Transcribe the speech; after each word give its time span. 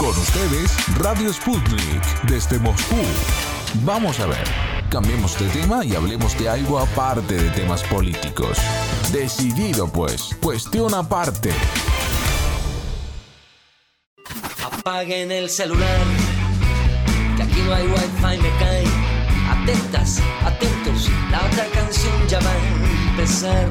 Con 0.00 0.16
ustedes, 0.16 0.98
Radio 0.98 1.30
Sputnik, 1.30 2.22
desde 2.22 2.58
Moscú. 2.58 2.96
Vamos 3.84 4.18
a 4.18 4.24
ver, 4.24 4.44
cambiemos 4.88 5.38
de 5.38 5.46
tema 5.50 5.84
y 5.84 5.94
hablemos 5.94 6.38
de 6.38 6.48
algo 6.48 6.78
aparte 6.78 7.34
de 7.34 7.50
temas 7.50 7.82
políticos. 7.82 8.56
Decidido 9.12 9.92
pues, 9.92 10.34
cuestión 10.40 10.94
aparte. 10.94 11.50
Apaguen 14.64 15.30
el 15.32 15.50
celular, 15.50 16.00
que 17.36 17.42
aquí 17.42 17.60
no 17.60 17.74
hay 17.74 17.86
wifi, 17.86 18.42
me 18.42 18.58
cae. 18.58 18.84
Atentas, 19.50 20.22
atentos, 20.46 21.10
la 21.30 21.44
otra 21.44 21.66
canción 21.74 22.26
ya 22.26 22.40
va 22.40 22.50
a 22.50 23.10
empezar, 23.10 23.68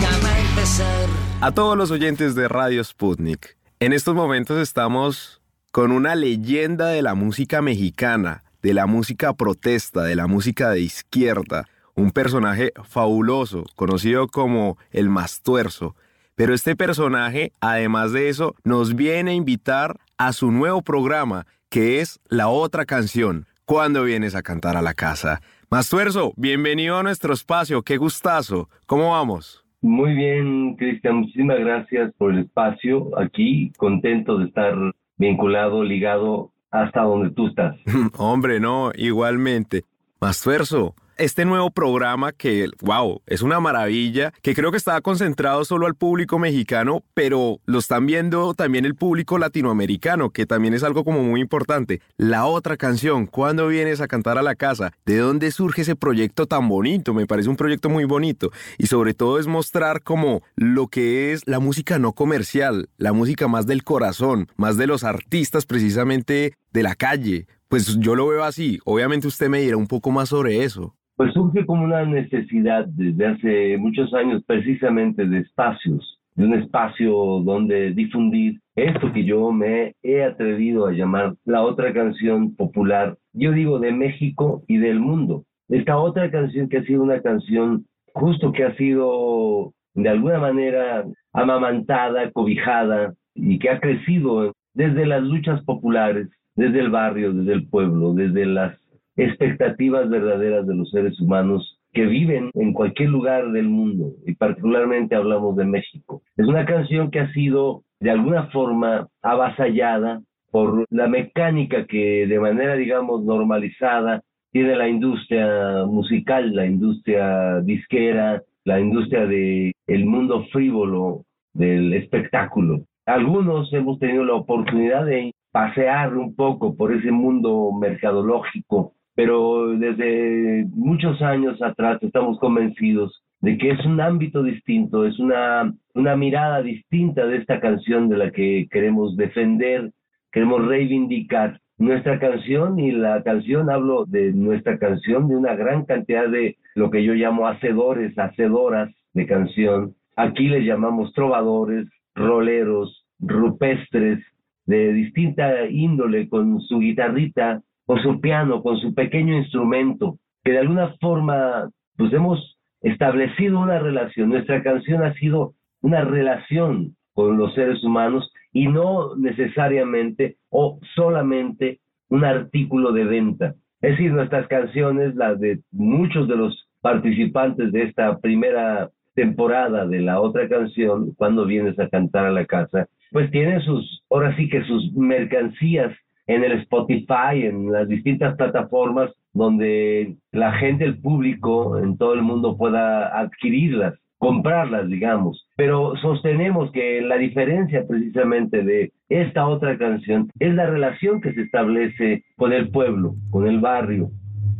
ya 0.00 0.18
va 0.18 0.34
a 0.34 0.40
empezar. 0.40 1.06
A 1.40 1.52
todos 1.52 1.78
los 1.78 1.92
oyentes 1.92 2.34
de 2.34 2.48
Radio 2.48 2.82
Sputnik, 2.82 3.56
en 3.78 3.92
estos 3.92 4.16
momentos 4.16 4.58
estamos 4.58 5.39
con 5.70 5.92
una 5.92 6.16
leyenda 6.16 6.88
de 6.88 7.00
la 7.00 7.14
música 7.14 7.62
mexicana, 7.62 8.42
de 8.60 8.74
la 8.74 8.86
música 8.86 9.34
protesta, 9.34 10.02
de 10.02 10.16
la 10.16 10.26
música 10.26 10.70
de 10.70 10.80
izquierda, 10.80 11.66
un 11.94 12.10
personaje 12.10 12.72
fabuloso, 12.82 13.64
conocido 13.76 14.26
como 14.26 14.78
el 14.90 15.08
Mastuerzo. 15.08 15.94
Pero 16.34 16.54
este 16.54 16.74
personaje, 16.74 17.52
además 17.60 18.12
de 18.12 18.28
eso, 18.28 18.54
nos 18.64 18.96
viene 18.96 19.30
a 19.30 19.34
invitar 19.34 19.96
a 20.18 20.32
su 20.32 20.50
nuevo 20.50 20.82
programa, 20.82 21.46
que 21.68 22.00
es 22.00 22.18
La 22.28 22.48
Otra 22.48 22.84
Canción, 22.84 23.46
cuando 23.64 24.02
vienes 24.02 24.34
a 24.34 24.42
cantar 24.42 24.76
a 24.76 24.82
la 24.82 24.94
casa. 24.94 25.40
Mastuerzo, 25.70 26.32
bienvenido 26.36 26.98
a 26.98 27.04
nuestro 27.04 27.32
espacio, 27.32 27.82
qué 27.82 27.96
gustazo. 27.96 28.68
¿Cómo 28.86 29.12
vamos? 29.12 29.64
Muy 29.82 30.14
bien, 30.14 30.74
Cristian, 30.74 31.16
muchísimas 31.16 31.60
gracias 31.60 32.12
por 32.18 32.32
el 32.32 32.40
espacio 32.40 33.16
aquí, 33.18 33.72
contento 33.78 34.36
de 34.38 34.46
estar 34.46 34.74
vinculado, 35.20 35.84
ligado 35.84 36.50
hasta 36.70 37.02
donde 37.02 37.30
tú 37.30 37.48
estás. 37.48 37.76
Hombre, 38.16 38.58
no, 38.58 38.90
igualmente. 38.96 39.84
Mastuerzo, 40.20 40.94
este 41.20 41.44
nuevo 41.44 41.70
programa 41.70 42.32
que, 42.32 42.70
wow, 42.80 43.20
es 43.26 43.42
una 43.42 43.60
maravilla, 43.60 44.32
que 44.40 44.54
creo 44.54 44.70
que 44.70 44.78
estaba 44.78 45.02
concentrado 45.02 45.66
solo 45.66 45.86
al 45.86 45.94
público 45.94 46.38
mexicano, 46.38 47.04
pero 47.12 47.60
lo 47.66 47.78
están 47.78 48.06
viendo 48.06 48.54
también 48.54 48.86
el 48.86 48.94
público 48.94 49.36
latinoamericano, 49.38 50.30
que 50.30 50.46
también 50.46 50.72
es 50.72 50.82
algo 50.82 51.04
como 51.04 51.22
muy 51.22 51.42
importante. 51.42 52.00
La 52.16 52.46
otra 52.46 52.78
canción, 52.78 53.26
¿cuándo 53.26 53.68
vienes 53.68 54.00
a 54.00 54.08
cantar 54.08 54.38
a 54.38 54.42
la 54.42 54.54
casa? 54.54 54.92
¿De 55.04 55.18
dónde 55.18 55.50
surge 55.50 55.82
ese 55.82 55.94
proyecto 55.94 56.46
tan 56.46 56.68
bonito? 56.68 57.12
Me 57.12 57.26
parece 57.26 57.50
un 57.50 57.56
proyecto 57.56 57.90
muy 57.90 58.04
bonito 58.04 58.50
y 58.78 58.86
sobre 58.86 59.12
todo 59.12 59.38
es 59.38 59.46
mostrar 59.46 60.02
como 60.02 60.42
lo 60.56 60.88
que 60.88 61.32
es 61.32 61.46
la 61.46 61.60
música 61.60 61.98
no 61.98 62.14
comercial, 62.14 62.88
la 62.96 63.12
música 63.12 63.46
más 63.46 63.66
del 63.66 63.84
corazón, 63.84 64.48
más 64.56 64.78
de 64.78 64.86
los 64.86 65.04
artistas 65.04 65.66
precisamente 65.66 66.54
de 66.72 66.82
la 66.82 66.94
calle. 66.94 67.46
Pues 67.68 67.98
yo 67.98 68.16
lo 68.16 68.26
veo 68.26 68.42
así. 68.42 68.80
Obviamente 68.84 69.28
usted 69.28 69.48
me 69.48 69.60
dirá 69.60 69.76
un 69.76 69.86
poco 69.86 70.10
más 70.10 70.30
sobre 70.30 70.64
eso 70.64 70.96
pues 71.20 71.34
surge 71.34 71.66
como 71.66 71.84
una 71.84 72.06
necesidad 72.06 72.86
desde 72.86 73.26
hace 73.26 73.76
muchos 73.76 74.14
años 74.14 74.42
precisamente 74.46 75.26
de 75.26 75.40
espacios, 75.40 76.18
de 76.34 76.46
un 76.46 76.54
espacio 76.54 77.12
donde 77.44 77.90
difundir 77.90 78.58
esto 78.74 79.12
que 79.12 79.26
yo 79.26 79.52
me 79.52 79.94
he 80.02 80.24
atrevido 80.24 80.86
a 80.86 80.92
llamar 80.92 81.34
la 81.44 81.60
otra 81.60 81.92
canción 81.92 82.56
popular, 82.56 83.18
yo 83.34 83.52
digo 83.52 83.78
de 83.78 83.92
México 83.92 84.62
y 84.66 84.78
del 84.78 84.98
mundo. 84.98 85.44
Esta 85.68 85.98
otra 85.98 86.30
canción 86.30 86.70
que 86.70 86.78
ha 86.78 86.84
sido 86.84 87.02
una 87.02 87.20
canción 87.20 87.84
justo 88.14 88.50
que 88.52 88.64
ha 88.64 88.74
sido 88.76 89.74
de 89.92 90.08
alguna 90.08 90.38
manera 90.38 91.04
amamantada, 91.34 92.30
cobijada 92.30 93.12
y 93.34 93.58
que 93.58 93.68
ha 93.68 93.78
crecido 93.78 94.54
desde 94.72 95.04
las 95.04 95.22
luchas 95.22 95.62
populares, 95.64 96.30
desde 96.56 96.80
el 96.80 96.88
barrio, 96.88 97.34
desde 97.34 97.52
el 97.52 97.68
pueblo, 97.68 98.14
desde 98.14 98.46
las 98.46 98.80
expectativas 99.22 100.08
verdaderas 100.08 100.66
de 100.66 100.74
los 100.74 100.90
seres 100.90 101.20
humanos 101.20 101.78
que 101.92 102.06
viven 102.06 102.50
en 102.54 102.72
cualquier 102.72 103.10
lugar 103.10 103.50
del 103.52 103.68
mundo 103.68 104.12
y 104.26 104.34
particularmente 104.34 105.14
hablamos 105.14 105.56
de 105.56 105.64
México. 105.64 106.22
Es 106.36 106.46
una 106.46 106.64
canción 106.64 107.10
que 107.10 107.20
ha 107.20 107.32
sido 107.32 107.82
de 108.00 108.10
alguna 108.10 108.46
forma 108.46 109.08
avasallada 109.22 110.22
por 110.50 110.84
la 110.90 111.08
mecánica 111.08 111.86
que 111.86 112.26
de 112.26 112.40
manera 112.40 112.74
digamos 112.76 113.24
normalizada 113.24 114.22
tiene 114.52 114.74
la 114.76 114.88
industria 114.88 115.84
musical, 115.86 116.54
la 116.54 116.66
industria 116.66 117.60
disquera, 117.60 118.42
la 118.64 118.80
industria 118.80 119.26
del 119.26 119.72
el 119.86 120.06
mundo 120.06 120.44
frívolo 120.52 121.24
del 121.52 121.92
espectáculo. 121.94 122.84
Algunos 123.06 123.72
hemos 123.72 123.98
tenido 123.98 124.24
la 124.24 124.34
oportunidad 124.34 125.04
de 125.06 125.32
pasear 125.52 126.16
un 126.16 126.34
poco 126.34 126.76
por 126.76 126.92
ese 126.92 127.10
mundo 127.10 127.70
mercadológico 127.72 128.94
pero 129.14 129.68
desde 129.78 130.66
muchos 130.70 131.20
años 131.22 131.60
atrás 131.62 132.02
estamos 132.02 132.38
convencidos 132.38 133.22
de 133.40 133.56
que 133.56 133.70
es 133.70 133.84
un 133.86 134.00
ámbito 134.00 134.42
distinto, 134.42 135.06
es 135.06 135.18
una, 135.18 135.72
una 135.94 136.16
mirada 136.16 136.62
distinta 136.62 137.26
de 137.26 137.38
esta 137.38 137.60
canción 137.60 138.08
de 138.08 138.18
la 138.18 138.30
que 138.30 138.68
queremos 138.70 139.16
defender, 139.16 139.92
queremos 140.30 140.66
reivindicar 140.66 141.58
nuestra 141.78 142.18
canción 142.18 142.78
y 142.78 142.92
la 142.92 143.22
canción, 143.22 143.70
hablo 143.70 144.04
de 144.04 144.32
nuestra 144.32 144.78
canción, 144.78 145.28
de 145.28 145.36
una 145.36 145.54
gran 145.54 145.86
cantidad 145.86 146.28
de 146.28 146.58
lo 146.74 146.90
que 146.90 147.02
yo 147.02 147.14
llamo 147.14 147.48
hacedores, 147.48 148.16
hacedoras 148.18 148.90
de 149.14 149.26
canción. 149.26 149.94
Aquí 150.16 150.48
les 150.48 150.64
llamamos 150.66 151.12
trovadores, 151.14 151.88
roleros, 152.14 153.06
rupestres, 153.18 154.22
de 154.66 154.92
distinta 154.92 155.66
índole, 155.68 156.28
con 156.28 156.60
su 156.60 156.78
guitarrita, 156.80 157.62
con 157.90 158.00
su 158.04 158.20
piano, 158.20 158.62
con 158.62 158.76
su 158.76 158.94
pequeño 158.94 159.36
instrumento, 159.36 160.20
que 160.44 160.52
de 160.52 160.60
alguna 160.60 160.94
forma 161.00 161.68
pues 161.96 162.12
hemos 162.12 162.56
establecido 162.82 163.58
una 163.58 163.80
relación. 163.80 164.28
Nuestra 164.28 164.62
canción 164.62 165.02
ha 165.02 165.12
sido 165.14 165.54
una 165.82 166.02
relación 166.02 166.94
con 167.14 167.36
los 167.36 167.52
seres 167.54 167.82
humanos 167.82 168.32
y 168.52 168.68
no 168.68 169.16
necesariamente 169.16 170.36
o 170.50 170.78
solamente 170.94 171.80
un 172.10 172.24
artículo 172.24 172.92
de 172.92 173.02
venta. 173.02 173.54
Es 173.80 173.90
decir, 173.96 174.12
nuestras 174.12 174.46
canciones, 174.46 175.16
las 175.16 175.40
de 175.40 175.58
muchos 175.72 176.28
de 176.28 176.36
los 176.36 176.68
participantes 176.80 177.72
de 177.72 177.82
esta 177.82 178.20
primera 178.20 178.88
temporada 179.16 179.84
de 179.84 179.98
la 179.98 180.20
otra 180.20 180.48
canción, 180.48 181.12
cuando 181.16 181.44
vienes 181.44 181.76
a 181.80 181.88
cantar 181.88 182.26
a 182.26 182.30
la 182.30 182.46
casa, 182.46 182.86
pues 183.10 183.32
tienen 183.32 183.60
sus, 183.62 184.04
ahora 184.10 184.36
sí 184.36 184.48
que 184.48 184.62
sus 184.62 184.92
mercancías 184.92 185.92
en 186.30 186.44
el 186.44 186.52
Spotify, 186.60 187.44
en 187.44 187.72
las 187.72 187.88
distintas 187.88 188.36
plataformas 188.36 189.10
donde 189.32 190.14
la 190.30 190.52
gente, 190.52 190.84
el 190.84 190.98
público 190.98 191.76
en 191.76 191.98
todo 191.98 192.14
el 192.14 192.22
mundo 192.22 192.56
pueda 192.56 193.18
adquirirlas, 193.18 193.94
comprarlas, 194.18 194.88
digamos. 194.88 195.44
Pero 195.56 195.96
sostenemos 195.96 196.70
que 196.70 197.00
la 197.00 197.16
diferencia 197.16 197.84
precisamente 197.84 198.62
de 198.62 198.92
esta 199.08 199.48
otra 199.48 199.76
canción 199.76 200.30
es 200.38 200.54
la 200.54 200.66
relación 200.66 201.20
que 201.20 201.32
se 201.32 201.42
establece 201.42 202.22
con 202.36 202.52
el 202.52 202.70
pueblo, 202.70 203.16
con 203.30 203.48
el 203.48 203.58
barrio, 203.58 204.10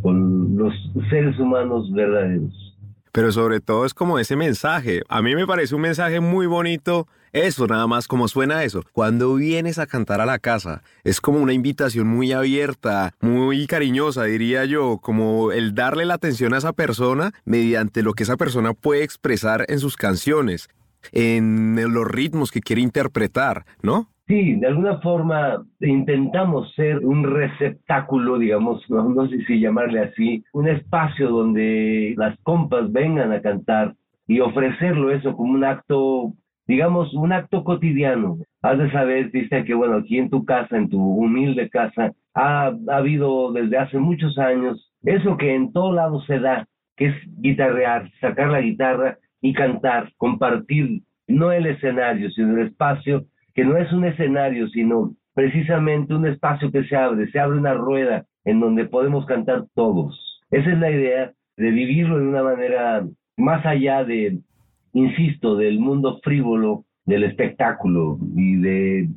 con 0.02 0.56
los 0.56 0.74
seres 1.08 1.38
humanos 1.38 1.92
verdaderos 1.92 2.69
pero 3.12 3.32
sobre 3.32 3.60
todo 3.60 3.84
es 3.86 3.94
como 3.94 4.18
ese 4.18 4.36
mensaje. 4.36 5.02
A 5.08 5.22
mí 5.22 5.34
me 5.34 5.46
parece 5.46 5.74
un 5.74 5.82
mensaje 5.82 6.20
muy 6.20 6.46
bonito. 6.46 7.06
Eso, 7.32 7.66
nada 7.66 7.86
más 7.86 8.08
como 8.08 8.26
suena 8.26 8.64
eso. 8.64 8.82
Cuando 8.92 9.34
vienes 9.34 9.78
a 9.78 9.86
cantar 9.86 10.20
a 10.20 10.26
la 10.26 10.38
casa, 10.38 10.82
es 11.04 11.20
como 11.20 11.38
una 11.38 11.52
invitación 11.52 12.08
muy 12.08 12.32
abierta, 12.32 13.14
muy 13.20 13.66
cariñosa, 13.68 14.24
diría 14.24 14.64
yo, 14.64 14.98
como 14.98 15.52
el 15.52 15.74
darle 15.74 16.06
la 16.06 16.14
atención 16.14 16.54
a 16.54 16.58
esa 16.58 16.72
persona 16.72 17.32
mediante 17.44 18.02
lo 18.02 18.14
que 18.14 18.24
esa 18.24 18.36
persona 18.36 18.74
puede 18.74 19.04
expresar 19.04 19.64
en 19.68 19.78
sus 19.78 19.96
canciones, 19.96 20.68
en 21.12 21.76
los 21.92 22.06
ritmos 22.06 22.50
que 22.50 22.60
quiere 22.60 22.82
interpretar, 22.82 23.64
¿no? 23.80 24.10
Sí, 24.30 24.54
de 24.54 24.68
alguna 24.68 25.00
forma 25.00 25.66
intentamos 25.80 26.72
ser 26.76 27.04
un 27.04 27.24
receptáculo, 27.24 28.38
digamos, 28.38 28.80
no, 28.88 29.26
sé 29.26 29.44
si 29.44 29.58
llamarle 29.58 30.04
así, 30.04 30.44
un 30.52 30.68
espacio 30.68 31.28
donde 31.30 32.14
las 32.16 32.38
compas 32.44 32.92
vengan 32.92 33.32
a 33.32 33.42
cantar 33.42 33.96
y 34.28 34.38
ofrecerlo 34.38 35.10
eso 35.10 35.36
como 35.36 35.54
un 35.54 35.64
acto, 35.64 36.32
digamos, 36.68 37.12
un 37.12 37.32
acto 37.32 37.64
cotidiano. 37.64 38.38
Has 38.62 38.78
de 38.78 38.92
saber, 38.92 39.32
dice 39.32 39.64
que 39.64 39.74
bueno, 39.74 39.96
aquí 39.96 40.18
en 40.18 40.30
tu 40.30 40.44
casa, 40.44 40.76
en 40.76 40.88
tu 40.88 41.02
humilde 41.02 41.68
casa, 41.68 42.12
ha, 42.32 42.72
ha 42.88 42.96
habido 42.96 43.50
desde 43.50 43.78
hace 43.78 43.98
muchos 43.98 44.38
años 44.38 44.92
eso 45.02 45.36
que 45.38 45.56
en 45.56 45.72
todo 45.72 45.92
lado 45.92 46.22
se 46.22 46.38
da, 46.38 46.68
que 46.96 47.06
es 47.06 47.14
guitarrear, 47.40 48.08
sacar 48.20 48.50
la 48.50 48.60
guitarra 48.60 49.18
y 49.40 49.52
cantar, 49.54 50.12
compartir 50.18 51.02
no 51.26 51.50
el 51.50 51.66
escenario, 51.66 52.30
sino 52.30 52.56
el 52.56 52.68
espacio 52.68 53.24
que 53.54 53.64
no 53.64 53.76
es 53.76 53.92
un 53.92 54.04
escenario, 54.04 54.68
sino 54.68 55.14
precisamente 55.34 56.14
un 56.14 56.26
espacio 56.26 56.70
que 56.70 56.84
se 56.84 56.96
abre, 56.96 57.30
se 57.30 57.38
abre 57.38 57.58
una 57.58 57.74
rueda 57.74 58.24
en 58.44 58.60
donde 58.60 58.86
podemos 58.86 59.26
cantar 59.26 59.64
todos. 59.74 60.40
Esa 60.50 60.72
es 60.72 60.78
la 60.78 60.90
idea 60.90 61.32
de 61.56 61.70
vivirlo 61.70 62.18
de 62.18 62.26
una 62.26 62.42
manera 62.42 63.06
más 63.36 63.64
allá 63.64 64.04
de, 64.04 64.38
insisto, 64.92 65.56
del 65.56 65.78
mundo 65.78 66.20
frívolo, 66.22 66.84
del 67.04 67.24
espectáculo 67.24 68.18
y 68.36 68.56
de 68.56 69.08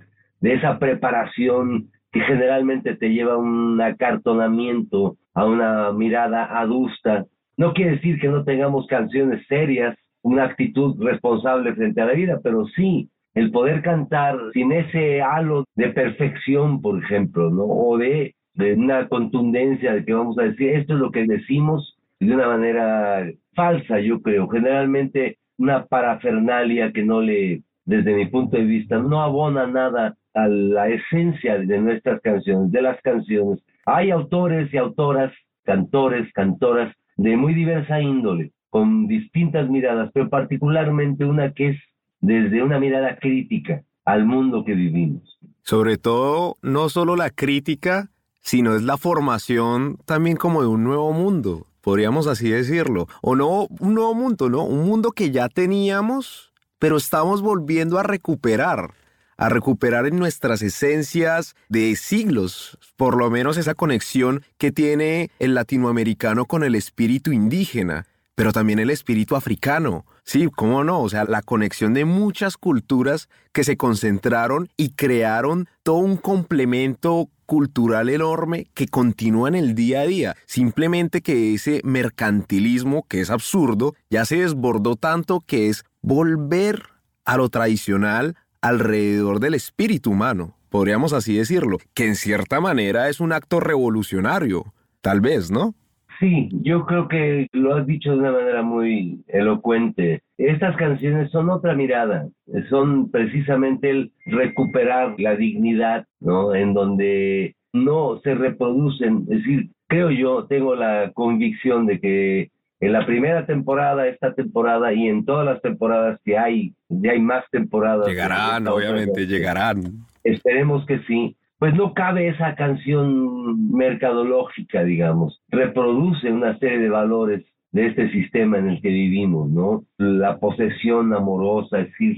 de 0.43 0.55
esa 0.55 0.77
preparación 0.77 1.87
que 2.11 2.19
generalmente 2.19 2.97
te 2.97 3.07
lleva 3.13 3.35
a 3.35 3.37
un 3.37 3.79
acartonamiento, 3.79 5.15
a 5.33 5.45
una 5.45 5.93
mirada 5.93 6.59
adusta. 6.59 7.25
No 7.55 7.71
quiere 7.71 7.91
decir 7.91 8.19
que 8.19 8.27
no 8.27 8.43
tengamos 8.43 8.85
canciones 8.87 9.47
serias, 9.47 9.97
una 10.21 10.43
actitud 10.43 11.01
responsable 11.01 11.73
frente 11.75 12.01
a 12.01 12.07
la 12.07 12.13
vida, 12.13 12.41
pero 12.43 12.65
sí 12.75 13.09
el 13.33 13.51
poder 13.51 13.81
cantar 13.81 14.37
sin 14.53 14.71
ese 14.71 15.21
halo 15.21 15.65
de 15.75 15.89
perfección, 15.89 16.81
por 16.81 17.03
ejemplo, 17.03 17.49
¿no? 17.49 17.63
O 17.63 17.97
de, 17.97 18.35
de 18.53 18.73
una 18.73 19.07
contundencia 19.07 19.93
de 19.93 20.05
que 20.05 20.13
vamos 20.13 20.37
a 20.37 20.43
decir, 20.43 20.69
esto 20.69 20.93
es 20.93 20.99
lo 20.99 21.11
que 21.11 21.25
decimos 21.25 21.97
de 22.19 22.33
una 22.33 22.47
manera 22.47 23.25
falsa, 23.55 23.99
yo 23.99 24.21
creo. 24.21 24.47
Generalmente 24.47 25.37
una 25.57 25.85
parafernalia 25.85 26.91
que 26.91 27.03
no 27.03 27.21
le, 27.21 27.61
desde 27.85 28.13
mi 28.13 28.27
punto 28.27 28.57
de 28.57 28.63
vista, 28.63 28.97
no 28.97 29.21
abona 29.21 29.67
nada 29.67 30.15
a 30.33 30.47
la 30.47 30.89
esencia 30.89 31.57
de 31.59 31.79
nuestras 31.79 32.21
canciones, 32.21 32.71
de 32.71 32.81
las 32.81 32.99
canciones. 33.01 33.63
Hay 33.85 34.11
autores 34.11 34.73
y 34.73 34.77
autoras, 34.77 35.31
cantores, 35.63 36.31
cantoras 36.33 36.93
de 37.17 37.35
muy 37.37 37.53
diversa 37.53 38.01
índole, 38.01 38.51
con 38.69 39.07
distintas 39.07 39.69
miradas, 39.69 40.09
pero 40.13 40.29
particularmente 40.29 41.25
una 41.25 41.51
que 41.51 41.69
es 41.69 41.77
desde 42.23 42.63
una 42.63 42.79
mirada 42.79 43.17
crítica 43.17 43.83
al 44.05 44.25
mundo 44.25 44.63
que 44.65 44.73
vivimos. 44.73 45.37
Sobre 45.61 45.97
todo, 45.97 46.57
no 46.61 46.89
solo 46.89 47.15
la 47.15 47.29
crítica, 47.29 48.09
sino 48.41 48.75
es 48.75 48.81
la 48.83 48.97
formación 48.97 49.97
también 50.05 50.37
como 50.37 50.61
de 50.61 50.67
un 50.67 50.83
nuevo 50.83 51.11
mundo, 51.11 51.67
podríamos 51.81 52.27
así 52.27 52.49
decirlo. 52.49 53.07
O 53.21 53.35
no 53.35 53.67
un 53.79 53.93
nuevo 53.93 54.15
mundo, 54.15 54.49
¿no? 54.49 54.63
Un 54.63 54.87
mundo 54.87 55.11
que 55.11 55.31
ya 55.31 55.49
teníamos, 55.49 56.53
pero 56.79 56.95
estamos 56.95 57.41
volviendo 57.41 57.99
a 57.99 58.03
recuperar 58.03 58.91
a 59.35 59.49
recuperar 59.49 60.05
en 60.05 60.19
nuestras 60.19 60.61
esencias 60.61 61.55
de 61.67 61.95
siglos, 61.95 62.77
por 62.95 63.17
lo 63.17 63.29
menos 63.31 63.57
esa 63.57 63.73
conexión 63.73 64.43
que 64.57 64.71
tiene 64.71 65.31
el 65.39 65.55
latinoamericano 65.55 66.45
con 66.45 66.63
el 66.63 66.75
espíritu 66.75 67.31
indígena, 67.31 68.05
pero 68.35 68.53
también 68.53 68.79
el 68.79 68.91
espíritu 68.91 69.35
africano. 69.35 70.05
Sí, 70.23 70.47
cómo 70.55 70.83
no, 70.83 71.01
o 71.01 71.09
sea, 71.09 71.25
la 71.25 71.41
conexión 71.41 71.93
de 71.93 72.05
muchas 72.05 72.55
culturas 72.57 73.29
que 73.51 73.63
se 73.63 73.75
concentraron 73.75 74.69
y 74.77 74.91
crearon 74.91 75.67
todo 75.83 75.97
un 75.97 76.15
complemento 76.17 77.29
cultural 77.45 78.09
enorme 78.09 78.67
que 78.73 78.87
continúa 78.87 79.49
en 79.49 79.55
el 79.55 79.75
día 79.75 80.01
a 80.01 80.05
día. 80.05 80.35
Simplemente 80.45 81.21
que 81.21 81.53
ese 81.53 81.81
mercantilismo, 81.83 83.05
que 83.07 83.19
es 83.19 83.29
absurdo, 83.29 83.95
ya 84.09 84.25
se 84.25 84.37
desbordó 84.37 84.95
tanto 84.95 85.41
que 85.41 85.69
es 85.69 85.83
volver 86.01 86.83
a 87.25 87.37
lo 87.37 87.49
tradicional, 87.49 88.35
alrededor 88.61 89.41
del 89.41 89.55
espíritu 89.55 90.11
humano, 90.11 90.55
podríamos 90.69 91.11
así 91.11 91.35
decirlo, 91.35 91.79
que 91.93 92.07
en 92.07 92.15
cierta 92.15 92.61
manera 92.61 93.09
es 93.09 93.19
un 93.19 93.33
acto 93.33 93.59
revolucionario, 93.59 94.73
tal 95.01 95.19
vez, 95.19 95.51
¿no? 95.51 95.75
Sí, 96.19 96.49
yo 96.51 96.85
creo 96.85 97.07
que 97.07 97.47
lo 97.51 97.75
has 97.75 97.85
dicho 97.85 98.11
de 98.11 98.17
una 98.17 98.31
manera 98.31 98.61
muy 98.61 99.23
elocuente. 99.27 100.21
Estas 100.37 100.75
canciones 100.77 101.31
son 101.31 101.49
otra 101.49 101.73
mirada, 101.73 102.27
son 102.69 103.09
precisamente 103.11 103.89
el 103.89 104.11
recuperar 104.25 105.15
la 105.17 105.35
dignidad, 105.35 106.05
¿no? 106.19 106.53
En 106.53 106.73
donde 106.73 107.55
no 107.73 108.19
se 108.23 108.35
reproducen, 108.35 109.25
es 109.29 109.37
decir, 109.39 109.69
creo 109.87 110.11
yo, 110.11 110.45
tengo 110.45 110.75
la 110.75 111.11
convicción 111.13 111.85
de 111.85 111.99
que 111.99 112.51
en 112.79 112.91
la 112.91 113.05
primera 113.05 113.45
temporada, 113.45 114.07
esta 114.07 114.33
temporada 114.33 114.93
y 114.93 115.07
en 115.07 115.23
todas 115.23 115.45
las 115.45 115.61
temporadas 115.61 116.19
que 116.25 116.37
hay, 116.37 116.73
ya 116.89 117.11
hay 117.11 117.21
más 117.21 117.45
temporadas. 117.49 118.07
Llegarán, 118.07 118.67
obviamente, 118.67 119.25
llegarán. 119.25 119.83
Esperemos 120.23 120.85
que 120.85 120.99
sí. 121.07 121.35
Pues 121.63 121.75
no 121.75 121.93
cabe 121.93 122.27
esa 122.27 122.55
canción 122.55 123.71
mercadológica, 123.71 124.83
digamos. 124.83 125.41
Reproduce 125.47 126.29
una 126.29 126.59
serie 126.59 126.77
de 126.77 126.89
valores 126.89 127.45
de 127.71 127.85
este 127.85 128.11
sistema 128.11 128.57
en 128.57 128.67
el 128.67 128.81
que 128.81 128.89
vivimos, 128.89 129.49
¿no? 129.49 129.85
La 129.97 130.39
posesión 130.39 131.13
amorosa, 131.13 131.79
es 131.79 131.87
decir, 131.91 132.17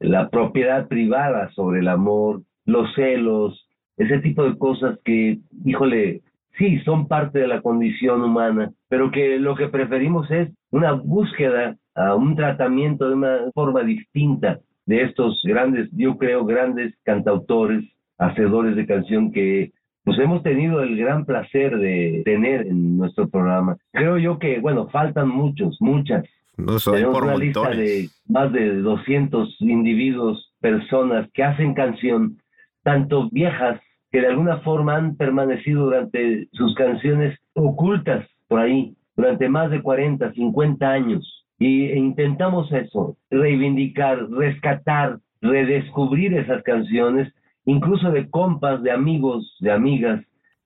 la 0.00 0.30
propiedad 0.30 0.88
privada 0.88 1.50
sobre 1.50 1.80
el 1.80 1.88
amor, 1.88 2.40
los 2.64 2.88
celos, 2.94 3.68
ese 3.98 4.20
tipo 4.20 4.44
de 4.44 4.56
cosas 4.56 4.98
que, 5.04 5.40
híjole, 5.66 6.22
sí, 6.56 6.78
son 6.78 7.06
parte 7.06 7.40
de 7.40 7.48
la 7.48 7.60
condición 7.60 8.22
humana, 8.22 8.72
pero 8.88 9.10
que 9.10 9.38
lo 9.38 9.56
que 9.56 9.68
preferimos 9.68 10.30
es 10.30 10.48
una 10.70 10.92
búsqueda, 10.92 11.76
a 11.94 12.14
un 12.14 12.34
tratamiento 12.34 13.10
de 13.10 13.14
una 13.14 13.38
forma 13.52 13.82
distinta 13.82 14.58
de 14.86 15.02
estos 15.02 15.42
grandes, 15.44 15.90
yo 15.92 16.16
creo, 16.16 16.46
grandes 16.46 16.94
cantautores, 17.02 17.84
hacedores 18.18 18.76
de 18.76 18.86
canción 18.86 19.32
que 19.32 19.72
pues 20.04 20.18
hemos 20.20 20.42
tenido 20.44 20.82
el 20.82 20.96
gran 20.96 21.24
placer 21.24 21.76
de 21.78 22.22
tener 22.24 22.68
en 22.68 22.96
nuestro 22.96 23.28
programa. 23.28 23.76
Creo 23.90 24.18
yo 24.18 24.38
que, 24.38 24.60
bueno, 24.60 24.88
faltan 24.88 25.28
muchos, 25.28 25.78
muchas. 25.80 26.24
No 26.56 26.76
Tenemos 26.78 27.22
una 27.22 27.36
lista 27.36 27.70
de 27.70 28.08
más 28.28 28.52
de 28.52 28.76
200 28.76 29.56
individuos, 29.60 30.54
personas 30.60 31.28
que 31.34 31.42
hacen 31.42 31.74
canción, 31.74 32.38
tanto 32.84 33.28
viejas 33.30 33.80
que 34.12 34.20
de 34.20 34.28
alguna 34.28 34.58
forma 34.58 34.96
han 34.96 35.16
permanecido 35.16 35.86
durante 35.86 36.48
sus 36.52 36.74
canciones 36.76 37.36
ocultas 37.54 38.26
por 38.46 38.60
ahí, 38.60 38.94
durante 39.16 39.48
más 39.48 39.70
de 39.72 39.82
40, 39.82 40.32
50 40.32 40.88
años. 40.88 41.44
Y 41.58 41.90
intentamos 41.90 42.70
eso, 42.70 43.16
reivindicar, 43.28 44.30
rescatar, 44.30 45.18
redescubrir 45.40 46.34
esas 46.34 46.62
canciones, 46.62 47.32
incluso 47.66 48.10
de 48.10 48.30
compas, 48.30 48.82
de 48.82 48.90
amigos, 48.90 49.56
de 49.60 49.72
amigas 49.72 50.24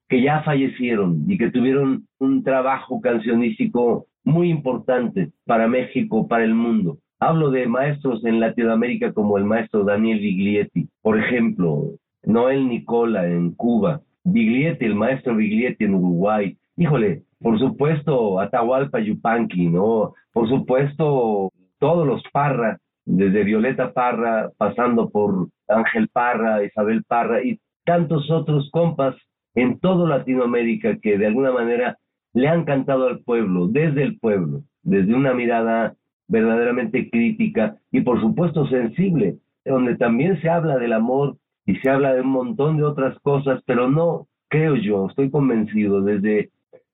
que 0.08 0.22
ya 0.22 0.42
fallecieron 0.42 1.24
y 1.28 1.38
que 1.38 1.50
tuvieron 1.50 2.06
un 2.18 2.42
trabajo 2.44 3.00
cancionístico 3.00 4.06
muy 4.24 4.50
importante 4.50 5.30
para 5.46 5.66
México, 5.66 6.28
para 6.28 6.44
el 6.44 6.54
mundo. 6.54 6.98
Hablo 7.18 7.50
de 7.50 7.66
maestros 7.66 8.24
en 8.24 8.40
Latinoamérica 8.40 9.12
como 9.12 9.38
el 9.38 9.44
maestro 9.44 9.84
Daniel 9.84 10.20
Viglietti, 10.20 10.88
por 11.02 11.18
ejemplo, 11.18 11.90
Noel 12.22 12.68
Nicola 12.68 13.26
en 13.26 13.52
Cuba, 13.52 14.00
Biglietti, 14.24 14.84
el 14.84 14.94
maestro 14.94 15.36
Biglietti 15.36 15.84
en 15.84 15.94
Uruguay. 15.94 16.56
Híjole, 16.76 17.22
por 17.40 17.58
supuesto, 17.58 18.40
Atahualpa 18.40 19.00
Yupanqui, 19.00 19.68
¿no? 19.68 20.14
Por 20.32 20.48
supuesto, 20.48 21.50
todos 21.78 22.06
los 22.06 22.22
Parra, 22.32 22.78
desde 23.04 23.44
Violeta 23.44 23.92
Parra, 23.92 24.50
pasando 24.56 25.10
por 25.10 25.48
Ángel 25.70 26.08
Parra, 26.08 26.64
Isabel 26.64 27.04
Parra 27.04 27.42
y 27.42 27.60
tantos 27.84 28.30
otros 28.30 28.70
compas 28.70 29.16
en 29.54 29.78
toda 29.80 30.08
Latinoamérica 30.08 30.98
que 30.98 31.18
de 31.18 31.26
alguna 31.26 31.52
manera 31.52 31.98
le 32.32 32.48
han 32.48 32.64
cantado 32.64 33.08
al 33.08 33.20
pueblo, 33.20 33.66
desde 33.68 34.02
el 34.02 34.18
pueblo, 34.18 34.62
desde 34.82 35.14
una 35.14 35.34
mirada 35.34 35.94
verdaderamente 36.28 37.10
crítica 37.10 37.76
y 37.90 38.02
por 38.02 38.20
supuesto 38.20 38.66
sensible, 38.68 39.36
donde 39.64 39.96
también 39.96 40.40
se 40.40 40.48
habla 40.48 40.78
del 40.78 40.92
amor 40.92 41.36
y 41.66 41.76
se 41.76 41.90
habla 41.90 42.14
de 42.14 42.20
un 42.20 42.28
montón 42.28 42.76
de 42.76 42.84
otras 42.84 43.18
cosas, 43.20 43.60
pero 43.66 43.90
no, 43.90 44.28
creo 44.48 44.76
yo, 44.76 45.06
estoy 45.08 45.30
convencido, 45.30 46.02
desde, 46.02 46.50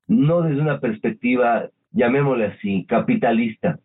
no 0.06 0.42
desde 0.42 0.60
una 0.60 0.80
perspectiva, 0.80 1.68
llamémosle 1.92 2.46
así, 2.46 2.84
capitalista. 2.86 3.78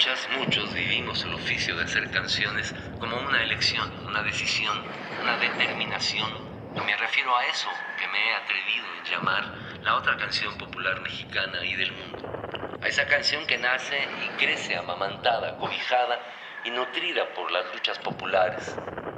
Muchas, 0.00 0.28
muchos 0.30 0.72
vivimos 0.72 1.22
el 1.26 1.34
oficio 1.34 1.76
de 1.76 1.84
hacer 1.84 2.10
canciones 2.10 2.74
como 2.98 3.18
una 3.18 3.42
elección, 3.42 3.86
una 4.06 4.22
decisión, 4.22 4.82
una 5.20 5.36
determinación. 5.36 6.26
Me 6.74 6.96
refiero 6.96 7.36
a 7.36 7.44
eso 7.44 7.68
que 7.98 8.08
me 8.08 8.18
he 8.18 8.34
atrevido 8.34 8.86
a 8.86 9.10
llamar 9.10 9.44
la 9.84 9.96
otra 9.96 10.16
canción 10.16 10.56
popular 10.56 11.02
mexicana 11.02 11.62
y 11.66 11.74
del 11.74 11.92
mundo 11.92 12.78
a 12.80 12.88
esa 12.88 13.06
canción 13.08 13.44
que 13.44 13.58
nace 13.58 13.98
y 14.24 14.42
crece 14.42 14.74
amamantada, 14.74 15.58
cobijada 15.58 16.18
y 16.64 16.70
nutrida 16.70 17.34
por 17.34 17.50
las 17.52 17.70
luchas 17.74 17.98
populares 17.98 18.74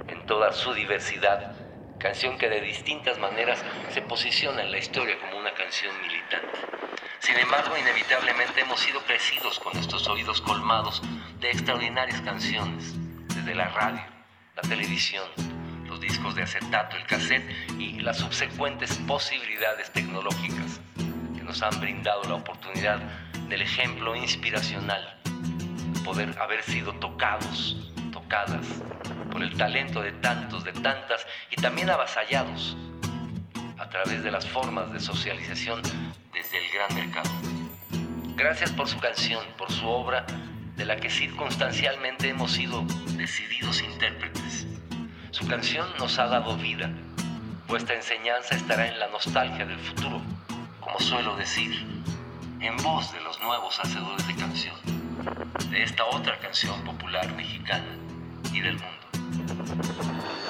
en 0.09 0.27
toda 0.27 0.51
su 0.51 0.75
diversidad, 0.75 1.53
canción 2.01 2.37
que 2.39 2.49
de 2.49 2.61
distintas 2.61 3.21
maneras 3.21 3.65
se 3.91 4.03
posiciona 4.03 4.65
en 4.65 4.73
la 4.73 4.79
historia 4.79 5.17
como 5.21 5.39
una 5.39 5.55
canción 5.55 5.95
militante. 6.01 6.92
Sin 7.23 7.39
embargo, 7.39 7.79
inevitablemente 7.79 8.63
hemos 8.63 8.81
sido 8.81 9.01
crecidos 9.05 9.61
con 9.61 9.79
estos 9.79 10.09
oídos 10.09 10.41
colmados 10.41 11.01
de 11.39 11.53
extraordinarias 11.53 12.21
canciones, 12.23 12.95
desde 13.29 13.55
la 13.55 13.69
radio, 13.69 14.03
la 14.57 14.63
televisión, 14.63 15.23
los 15.87 16.01
discos 16.01 16.35
de 16.35 16.43
acetato, 16.43 16.97
el 16.97 17.07
cassette 17.07 17.49
y 17.79 18.01
las 18.01 18.19
subsecuentes 18.19 18.99
posibilidades 19.07 19.93
tecnológicas 19.93 20.81
que 21.37 21.45
nos 21.45 21.63
han 21.63 21.79
brindado 21.79 22.25
la 22.25 22.35
oportunidad 22.35 22.99
del 23.49 23.63
ejemplo 23.63 24.17
inspiracional, 24.17 25.23
poder 26.05 26.37
haber 26.41 26.65
sido 26.65 26.93
tocados, 26.95 27.89
tocadas 28.13 28.67
por 29.31 29.45
el 29.45 29.57
talento 29.57 30.03
de 30.03 30.11
tantos, 30.11 30.65
de 30.65 30.73
tantas 30.73 31.25
y 31.53 31.63
también 31.63 31.89
avasallados 31.89 32.77
a 33.79 33.89
través 33.89 34.25
de 34.25 34.33
las 34.33 34.45
formas 34.45 34.93
de 34.93 34.99
socialización 34.99 35.83
desde 36.43 36.59
el 36.59 36.73
gran 36.73 36.95
mercado. 36.95 37.31
Gracias 38.35 38.73
por 38.73 38.89
su 38.89 38.99
canción, 38.99 39.45
por 39.57 39.71
su 39.71 39.87
obra 39.87 40.27
de 40.77 40.85
la 40.85 40.97
que 40.97 41.09
circunstancialmente 41.09 42.31
hemos 42.31 42.53
sido 42.53 42.83
decididos 43.17 43.81
intérpretes. 43.83 44.67
Su 45.31 45.47
canción 45.47 45.87
nos 45.99 46.19
ha 46.19 46.27
dado 46.27 46.57
vida. 46.57 46.91
Vuestra 47.69 47.95
enseñanza 47.95 48.57
estará 48.57 48.89
en 48.89 48.99
la 48.99 49.09
nostalgia 49.09 49.65
del 49.65 49.79
futuro, 49.79 50.21
como 50.81 50.99
suelo 50.99 51.37
decir, 51.37 51.87
en 52.61 52.77
voz 52.79 53.13
de 53.13 53.21
los 53.21 53.41
nuevos 53.41 53.79
hacedores 53.79 54.27
de 54.27 54.35
canción, 54.35 54.77
de 55.71 55.83
esta 55.83 56.05
otra 56.07 56.39
canción 56.41 56.83
popular 56.83 57.33
mexicana 57.35 57.97
y 58.53 58.61
del 58.61 58.79
mundo. 58.81 60.42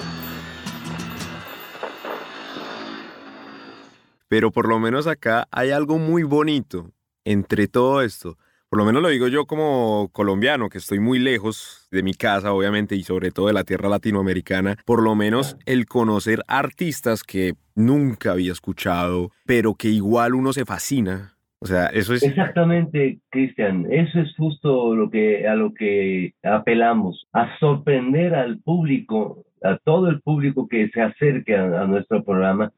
Pero 4.33 4.51
por 4.51 4.67
lo 4.67 4.79
menos 4.79 5.07
acá 5.07 5.47
hay 5.51 5.73
algo 5.73 5.99
muy 5.99 6.23
bonito 6.23 6.91
entre 7.23 7.69
todo 7.69 8.01
esto. 8.01 8.39
Por 8.71 8.79
lo 8.79 8.87
menos 8.87 9.03
lo 9.03 9.11
digo 9.11 9.29
yo 9.29 9.45
como 9.45 10.09
colombiano, 10.11 10.71
que 10.71 10.79
estoy 10.79 11.01
muy 11.01 11.19
lejos 11.19 11.87
de 11.91 12.03
mi 12.03 12.15
casa, 12.15 12.55
obviamente, 12.55 12.97
y 12.97 13.03
sobre 13.03 13.31
todo 13.31 13.49
de 13.49 13.53
la 13.53 13.65
tierra 13.65 13.91
latinoamericana. 13.91 14.77
Por 14.87 15.03
lo 15.03 15.15
menos 15.15 15.59
el 15.67 15.85
conocer 15.85 16.41
artistas 16.49 17.25
que 17.25 17.57
nunca 17.75 18.33
había 18.33 18.53
escuchado, 18.53 19.33
pero 19.45 19.75
que 19.75 19.89
igual 19.89 20.35
uno 20.35 20.55
se 20.55 20.65
fascina. 20.65 21.35
O 21.59 21.67
sea, 21.67 21.89
eso 21.89 22.15
es... 22.15 22.23
Exactamente, 22.23 23.19
Cristian. 23.29 23.87
Eso 23.91 24.19
es 24.19 24.35
justo 24.39 24.95
lo 24.95 25.11
que, 25.11 25.47
a 25.47 25.57
lo 25.57 25.75
que 25.75 26.33
apelamos, 26.43 27.29
a 27.35 27.59
sorprender 27.59 28.35
al 28.35 28.61
público, 28.61 29.45
a 29.63 29.77
todo 29.77 30.09
el 30.09 30.23
público 30.23 30.69
que 30.69 30.89
se 30.89 31.03
acerque 31.03 31.55
a 31.55 31.85
nuestro 31.85 32.25
programa, 32.25 32.73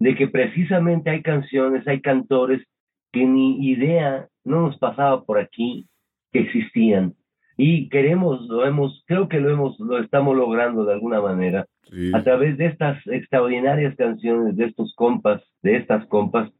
de 0.00 0.16
que 0.16 0.26
precisamente 0.26 1.10
hay 1.10 1.22
canciones, 1.22 1.86
hay 1.86 2.00
cantores 2.00 2.66
que 3.12 3.24
ni 3.24 3.68
idea 3.68 4.28
no 4.44 4.62
nos 4.62 4.78
pasaba 4.78 5.24
por 5.24 5.38
aquí 5.38 5.86
que 6.32 6.40
existían. 6.40 7.14
Y 7.56 7.90
queremos 7.90 8.40
lo 8.48 8.64
hemos 8.64 9.04
creo 9.06 9.28
que 9.28 9.38
lo 9.38 9.50
hemos 9.50 9.78
lo 9.78 9.98
estamos 9.98 10.34
logrando 10.34 10.84
de 10.84 10.94
alguna 10.94 11.20
manera. 11.20 11.66
A 12.14 12.22
través 12.22 12.56
de 12.56 12.66
estas 12.66 13.04
extraordinarias 13.06 13.94
canciones 13.96 14.56
de 14.56 14.64
estos 14.66 14.94
compas 14.94 15.42
de 15.62 15.76
estas 15.76 16.06
compas 16.06 16.50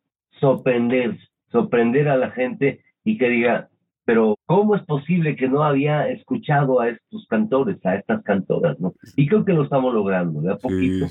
sorprender 0.40 1.16
sorprender 1.50 2.09
a 2.09 2.16
la 2.16 2.30
gente 2.30 2.80
y 3.04 3.16
que 3.16 3.28
diga 3.28 3.68
pero 4.04 4.37
cómo 4.44 4.75
es 4.75 4.82
posible 4.82 5.37
que 5.37 5.49
no 5.49 5.62
había 5.62 6.09
escuchado 6.09 6.80
a 6.80 6.88
estos 6.88 7.26
cantores 7.28 7.78
a 7.87 7.94
estas 7.94 8.23
cantoras 8.25 8.78
no 8.80 8.92
y 9.16 9.26
creo 9.26 9.44
que 9.44 9.52
lo 9.52 9.62
estamos 9.62 9.94
logrando 9.94 10.40
de 10.40 10.52
a 10.52 10.56
poquito 10.56 11.06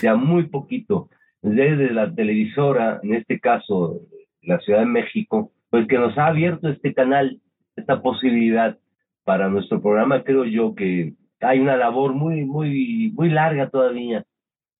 de 0.00 0.08
a 0.08 0.14
muy 0.14 0.44
poquito 0.44 1.08
desde 1.42 1.92
la 1.92 2.12
televisora, 2.14 3.00
en 3.02 3.14
este 3.14 3.40
caso 3.40 4.00
la 4.42 4.58
Ciudad 4.60 4.80
de 4.80 4.86
México, 4.86 5.52
pues 5.70 5.86
que 5.86 5.98
nos 5.98 6.16
ha 6.18 6.26
abierto 6.26 6.68
este 6.68 6.94
canal, 6.94 7.40
esta 7.76 8.00
posibilidad 8.00 8.78
para 9.24 9.48
nuestro 9.48 9.80
programa. 9.82 10.22
Creo 10.24 10.44
yo 10.44 10.74
que 10.74 11.14
hay 11.40 11.60
una 11.60 11.76
labor 11.76 12.14
muy, 12.14 12.44
muy, 12.44 13.12
muy 13.14 13.28
larga 13.28 13.68
todavía 13.68 14.24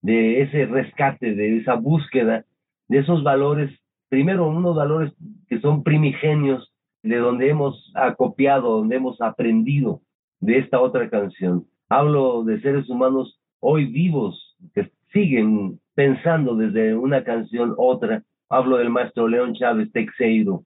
de 0.00 0.42
ese 0.42 0.66
rescate, 0.66 1.34
de 1.34 1.58
esa 1.58 1.74
búsqueda 1.74 2.44
de 2.88 2.98
esos 2.98 3.22
valores, 3.22 3.70
primero 4.08 4.48
unos 4.48 4.76
valores 4.76 5.12
que 5.48 5.60
son 5.60 5.82
primigenios, 5.82 6.72
de 7.02 7.16
donde 7.16 7.48
hemos 7.48 7.92
acopiado, 7.94 8.78
donde 8.78 8.96
hemos 8.96 9.20
aprendido 9.20 10.00
de 10.40 10.58
esta 10.58 10.80
otra 10.80 11.08
canción. 11.08 11.66
Hablo 11.88 12.42
de 12.44 12.60
seres 12.60 12.88
humanos 12.88 13.40
hoy 13.60 13.86
vivos, 13.86 14.56
que 14.74 14.90
siguen 15.12 15.80
pensando 15.98 16.54
desde 16.54 16.94
una 16.94 17.24
canción 17.24 17.74
otra. 17.76 18.22
Hablo 18.48 18.76
del 18.76 18.88
maestro 18.88 19.26
León 19.26 19.54
Chávez 19.54 19.90
Texeiro, 19.90 20.62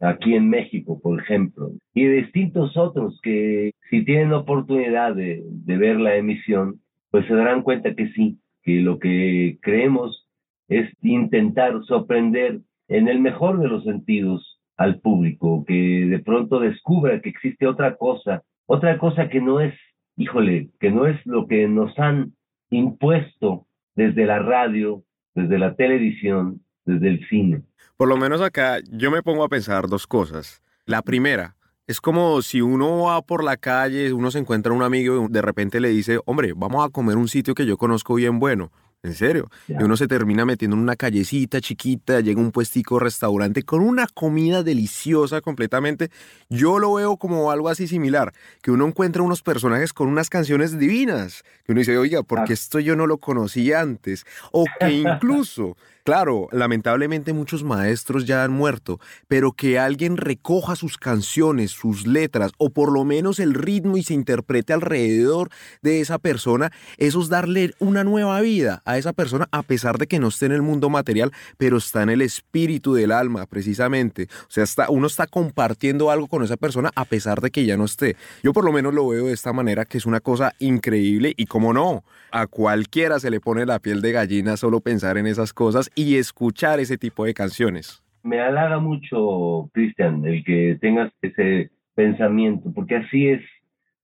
aquí 0.00 0.34
en 0.34 0.50
México, 0.50 1.00
por 1.00 1.20
ejemplo, 1.20 1.70
y 1.94 2.02
de 2.02 2.22
distintos 2.22 2.76
otros 2.76 3.20
que 3.22 3.74
si 3.88 4.04
tienen 4.04 4.32
oportunidad 4.32 5.14
de, 5.14 5.40
de 5.46 5.76
ver 5.78 6.00
la 6.00 6.16
emisión, 6.16 6.80
pues 7.12 7.24
se 7.28 7.34
darán 7.34 7.62
cuenta 7.62 7.94
que 7.94 8.10
sí, 8.10 8.40
que 8.64 8.80
lo 8.80 8.98
que 8.98 9.56
creemos 9.62 10.26
es 10.66 10.90
intentar 11.00 11.80
sorprender 11.84 12.58
en 12.88 13.06
el 13.06 13.20
mejor 13.20 13.60
de 13.60 13.68
los 13.68 13.84
sentidos 13.84 14.60
al 14.76 14.98
público, 14.98 15.64
que 15.64 16.06
de 16.06 16.18
pronto 16.18 16.58
descubra 16.58 17.20
que 17.20 17.28
existe 17.28 17.68
otra 17.68 17.94
cosa, 17.94 18.42
otra 18.66 18.98
cosa 18.98 19.28
que 19.28 19.40
no 19.40 19.60
es, 19.60 19.74
híjole, 20.16 20.70
que 20.80 20.90
no 20.90 21.06
es 21.06 21.24
lo 21.24 21.46
que 21.46 21.68
nos 21.68 21.96
han 22.00 22.32
impuesto 22.68 23.68
desde 23.94 24.26
la 24.26 24.38
radio, 24.38 25.04
desde 25.34 25.58
la 25.58 25.74
televisión, 25.74 26.62
desde 26.84 27.08
el 27.08 27.28
cine. 27.28 27.62
Por 27.96 28.08
lo 28.08 28.16
menos 28.16 28.40
acá 28.40 28.78
yo 28.90 29.10
me 29.10 29.22
pongo 29.22 29.44
a 29.44 29.48
pensar 29.48 29.88
dos 29.88 30.06
cosas. 30.06 30.62
La 30.86 31.02
primera, 31.02 31.56
es 31.86 32.00
como 32.00 32.42
si 32.42 32.60
uno 32.60 33.02
va 33.02 33.22
por 33.22 33.44
la 33.44 33.56
calle, 33.56 34.12
uno 34.12 34.30
se 34.30 34.38
encuentra 34.38 34.72
un 34.72 34.82
amigo 34.82 35.26
y 35.28 35.32
de 35.32 35.42
repente 35.42 35.80
le 35.80 35.88
dice, 35.88 36.20
hombre, 36.26 36.52
vamos 36.54 36.84
a 36.84 36.90
comer 36.90 37.16
un 37.16 37.28
sitio 37.28 37.54
que 37.54 37.66
yo 37.66 37.76
conozco 37.76 38.14
bien 38.14 38.38
bueno. 38.38 38.72
En 39.04 39.14
serio. 39.14 39.50
Y 39.66 39.82
uno 39.82 39.96
se 39.96 40.06
termina 40.06 40.44
metiendo 40.44 40.76
en 40.76 40.82
una 40.82 40.94
callecita 40.94 41.60
chiquita, 41.60 42.20
llega 42.20 42.40
un 42.40 42.52
puestico 42.52 43.00
restaurante 43.00 43.64
con 43.64 43.80
una 43.80 44.06
comida 44.06 44.62
deliciosa 44.62 45.40
completamente. 45.40 46.08
Yo 46.48 46.78
lo 46.78 46.94
veo 46.94 47.16
como 47.16 47.50
algo 47.50 47.68
así 47.68 47.88
similar, 47.88 48.32
que 48.62 48.70
uno 48.70 48.86
encuentra 48.86 49.22
unos 49.22 49.42
personajes 49.42 49.92
con 49.92 50.06
unas 50.06 50.30
canciones 50.30 50.78
divinas, 50.78 51.42
que 51.64 51.72
uno 51.72 51.80
dice, 51.80 51.98
oiga, 51.98 52.22
¿por 52.22 52.44
qué 52.44 52.52
esto 52.52 52.78
yo 52.78 52.94
no 52.94 53.08
lo 53.08 53.18
conocí 53.18 53.72
antes? 53.72 54.24
O 54.52 54.66
que 54.78 54.90
incluso 54.92 55.76
Claro, 56.04 56.48
lamentablemente 56.50 57.32
muchos 57.32 57.62
maestros 57.62 58.26
ya 58.26 58.42
han 58.42 58.50
muerto, 58.50 58.98
pero 59.28 59.52
que 59.52 59.78
alguien 59.78 60.16
recoja 60.16 60.74
sus 60.74 60.98
canciones, 60.98 61.70
sus 61.70 62.08
letras, 62.08 62.50
o 62.58 62.70
por 62.70 62.90
lo 62.90 63.04
menos 63.04 63.38
el 63.38 63.54
ritmo 63.54 63.96
y 63.96 64.02
se 64.02 64.12
interprete 64.12 64.72
alrededor 64.72 65.50
de 65.80 66.00
esa 66.00 66.18
persona, 66.18 66.72
eso 66.98 67.22
es 67.22 67.28
darle 67.28 67.74
una 67.78 68.02
nueva 68.02 68.40
vida 68.40 68.82
a 68.84 68.98
esa 68.98 69.12
persona 69.12 69.46
a 69.52 69.62
pesar 69.62 69.96
de 69.98 70.08
que 70.08 70.18
no 70.18 70.26
esté 70.26 70.46
en 70.46 70.52
el 70.52 70.62
mundo 70.62 70.90
material, 70.90 71.30
pero 71.56 71.76
está 71.76 72.02
en 72.02 72.10
el 72.10 72.20
espíritu 72.22 72.94
del 72.94 73.12
alma, 73.12 73.46
precisamente. 73.46 74.26
O 74.48 74.50
sea, 74.50 74.64
uno 74.88 75.06
está 75.06 75.28
compartiendo 75.28 76.10
algo 76.10 76.26
con 76.26 76.42
esa 76.42 76.56
persona 76.56 76.90
a 76.96 77.04
pesar 77.04 77.40
de 77.40 77.52
que 77.52 77.64
ya 77.64 77.76
no 77.76 77.84
esté. 77.84 78.16
Yo 78.42 78.52
por 78.52 78.64
lo 78.64 78.72
menos 78.72 78.92
lo 78.92 79.06
veo 79.06 79.26
de 79.26 79.34
esta 79.34 79.52
manera, 79.52 79.84
que 79.84 79.98
es 79.98 80.06
una 80.06 80.18
cosa 80.18 80.52
increíble 80.58 81.32
y 81.36 81.46
como 81.46 81.72
no, 81.72 82.02
a 82.32 82.48
cualquiera 82.48 83.20
se 83.20 83.30
le 83.30 83.38
pone 83.38 83.66
la 83.66 83.78
piel 83.78 84.02
de 84.02 84.10
gallina 84.10 84.56
solo 84.56 84.80
pensar 84.80 85.16
en 85.16 85.28
esas 85.28 85.52
cosas 85.52 85.91
y 85.94 86.16
escuchar 86.16 86.80
ese 86.80 86.98
tipo 86.98 87.24
de 87.24 87.34
canciones. 87.34 88.02
Me 88.22 88.40
halaga 88.40 88.78
mucho, 88.78 89.68
Cristian, 89.72 90.24
el 90.24 90.44
que 90.44 90.78
tengas 90.80 91.12
ese 91.22 91.70
pensamiento, 91.94 92.72
porque 92.72 92.96
así 92.96 93.28
es, 93.28 93.42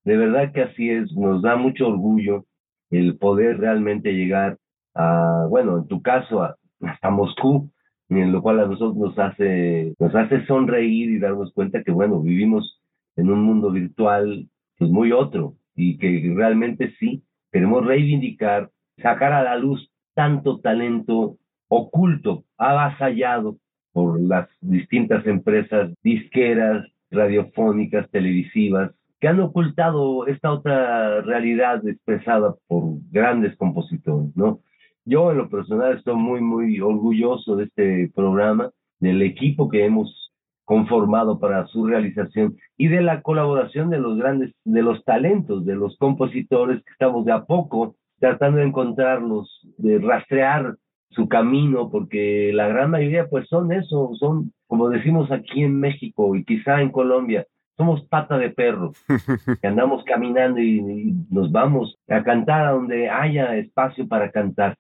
de 0.05 0.17
verdad 0.17 0.53
que 0.53 0.63
así 0.63 0.91
es, 0.91 1.13
nos 1.13 1.43
da 1.43 1.57
mucho 1.57 1.89
orgullo 1.89 2.45
el 2.91 3.17
poder 3.17 3.59
realmente 3.59 4.13
llegar 4.13 4.59
a, 4.95 5.47
bueno, 5.49 5.79
en 5.79 5.87
tu 5.87 6.03
caso, 6.03 6.43
hasta 6.81 7.11
Moscú, 7.11 7.71
en 8.09 8.33
lo 8.33 8.43
cual 8.43 8.61
a 8.61 8.67
nosotros 8.67 8.97
nos 8.97 9.19
hace, 9.19 9.95
nos 9.99 10.15
hace 10.15 10.45
sonreír 10.47 11.11
y 11.11 11.19
darnos 11.19 11.53
cuenta 11.53 11.83
que, 11.83 11.93
bueno, 11.93 12.21
vivimos 12.21 12.81
en 13.17 13.31
un 13.31 13.43
mundo 13.43 13.71
virtual 13.71 14.49
pues 14.79 14.91
muy 14.91 15.13
otro 15.13 15.55
y 15.75 15.99
que 15.99 16.33
realmente 16.35 16.95
sí, 16.99 17.23
queremos 17.53 17.85
reivindicar, 17.85 18.71
sacar 19.03 19.33
a 19.33 19.43
la 19.43 19.57
luz 19.57 19.91
tanto 20.15 20.61
talento 20.61 21.37
oculto, 21.69 22.45
avasallado 22.57 23.57
por 23.93 24.21
las 24.21 24.49
distintas 24.61 25.27
empresas 25.27 25.93
disqueras, 26.03 26.87
radiofónicas, 27.11 28.11
televisivas, 28.11 28.93
que 29.21 29.29
han 29.29 29.41
ocultado 29.41 30.27
esta 30.27 30.53
otra 30.53 31.21
realidad 31.23 31.87
expresada 31.87 32.55
por 32.69 32.99
grandes 33.11 33.57
compositores, 33.57 34.37
¿no? 34.37 34.61
Yo 35.05 35.31
en 35.31 35.39
lo 35.39 35.49
personal 35.49 35.97
estoy 35.97 36.17
muy, 36.17 36.41
muy 36.41 36.81
orgulloso 36.81 37.57
de 37.57 37.65
este 37.65 38.13
programa, 38.15 38.71
del 39.01 39.23
equipo 39.23 39.69
que 39.69 39.85
hemos 39.85 40.33
conformado 40.65 41.41
para 41.41 41.67
su 41.69 41.87
realización 41.87 42.57
y 42.77 42.89
de 42.89 43.01
la 43.01 43.23
colaboración 43.23 43.89
de 43.89 43.99
los 43.99 44.19
grandes, 44.19 44.53
de 44.65 44.83
los 44.83 45.03
talentos, 45.05 45.65
de 45.65 45.75
los 45.75 45.97
compositores 45.97 46.85
que 46.85 46.93
estamos 46.93 47.25
de 47.25 47.33
a 47.33 47.45
poco 47.45 47.97
tratando 48.21 48.59
de 48.59 48.67
encontrarlos, 48.67 49.67
de 49.79 49.99
rastrear 49.99 50.77
su 51.11 51.29
camino, 51.29 51.91
porque 51.91 52.53
la 52.53 52.69
gran 52.69 52.91
mayoría 52.91 53.29
pues 53.29 53.49
son 53.49 53.73
eso, 53.73 54.11
son 54.19 54.53
como 54.67 54.91
decimos 54.91 55.31
aquí 55.31 55.63
en 55.63 55.81
México 55.81 56.37
y 56.37 56.45
quizá 56.45 56.83
en 56.83 56.91
Colombia, 56.91 57.47
somos 57.77 58.05
pata 58.07 58.37
de 58.39 58.51
perro, 58.51 58.93
que 59.63 59.67
andamos 59.67 60.05
caminando 60.05 60.61
y, 60.61 61.15
nos 61.31 61.51
vamos 61.53 61.97
a 62.09 62.23
cantar 62.23 62.67
a 62.67 62.73
donde 62.73 63.09
haya 63.09 63.57
espacio 63.57 64.07
para 64.09 64.31
cantar. 64.31 64.77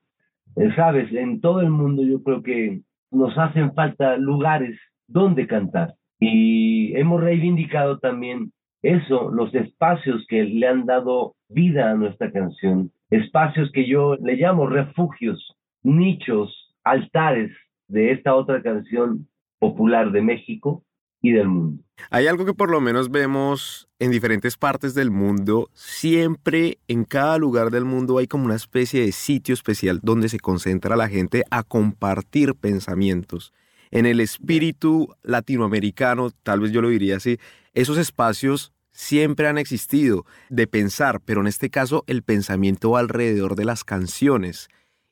Eh, 0.56 0.70
Sabes, 0.74 1.12
en 1.12 1.40
todo 1.40 1.60
el 1.60 1.70
mundo 1.70 2.02
yo 2.02 2.22
creo 2.22 2.42
que 2.42 2.80
nos 3.10 3.36
hacen 3.38 3.72
falta 3.74 4.16
lugares 4.16 4.78
donde 5.06 5.46
cantar 5.46 5.94
y 6.20 6.96
hemos 6.96 7.22
reivindicado 7.22 7.98
también 7.98 8.52
eso, 8.82 9.30
los 9.30 9.54
espacios 9.54 10.24
que 10.28 10.44
le 10.44 10.66
han 10.66 10.86
dado 10.86 11.34
vida 11.48 11.90
a 11.90 11.94
nuestra 11.94 12.30
canción, 12.30 12.90
espacios 13.10 13.70
que 13.72 13.88
yo 13.88 14.16
le 14.16 14.36
llamo 14.36 14.66
refugios, 14.66 15.56
nichos, 15.82 16.74
altares 16.84 17.50
de 17.88 18.12
esta 18.12 18.34
otra 18.34 18.62
canción 18.62 19.28
popular 19.58 20.12
de 20.12 20.22
México 20.22 20.84
y 21.20 21.32
del 21.32 21.48
mundo. 21.48 21.82
Hay 22.10 22.26
algo 22.26 22.44
que 22.44 22.54
por 22.54 22.70
lo 22.70 22.80
menos 22.80 23.10
vemos 23.10 23.88
en 23.98 24.10
diferentes 24.10 24.56
partes 24.56 24.94
del 24.94 25.10
mundo. 25.10 25.68
Siempre 25.72 26.78
en 26.86 27.04
cada 27.04 27.38
lugar 27.38 27.70
del 27.70 27.84
mundo 27.84 28.18
hay 28.18 28.26
como 28.26 28.44
una 28.44 28.54
especie 28.54 29.04
de 29.04 29.12
sitio 29.12 29.54
especial 29.54 30.00
donde 30.02 30.28
se 30.28 30.38
concentra 30.38 30.96
la 30.96 31.08
gente 31.08 31.44
a 31.50 31.62
compartir 31.64 32.54
pensamientos. 32.54 33.52
En 33.90 34.06
el 34.06 34.20
espíritu 34.20 35.14
latinoamericano, 35.22 36.30
tal 36.42 36.60
vez 36.60 36.72
yo 36.72 36.82
lo 36.82 36.90
diría 36.90 37.16
así, 37.16 37.38
esos 37.72 37.98
espacios 37.98 38.72
siempre 38.90 39.48
han 39.48 39.58
existido 39.58 40.24
de 40.50 40.66
pensar, 40.66 41.20
pero 41.24 41.40
en 41.40 41.46
este 41.46 41.70
caso 41.70 42.04
el 42.06 42.22
pensamiento 42.22 42.96
alrededor 42.96 43.54
de 43.54 43.64
las 43.64 43.84
canciones. 43.84 44.68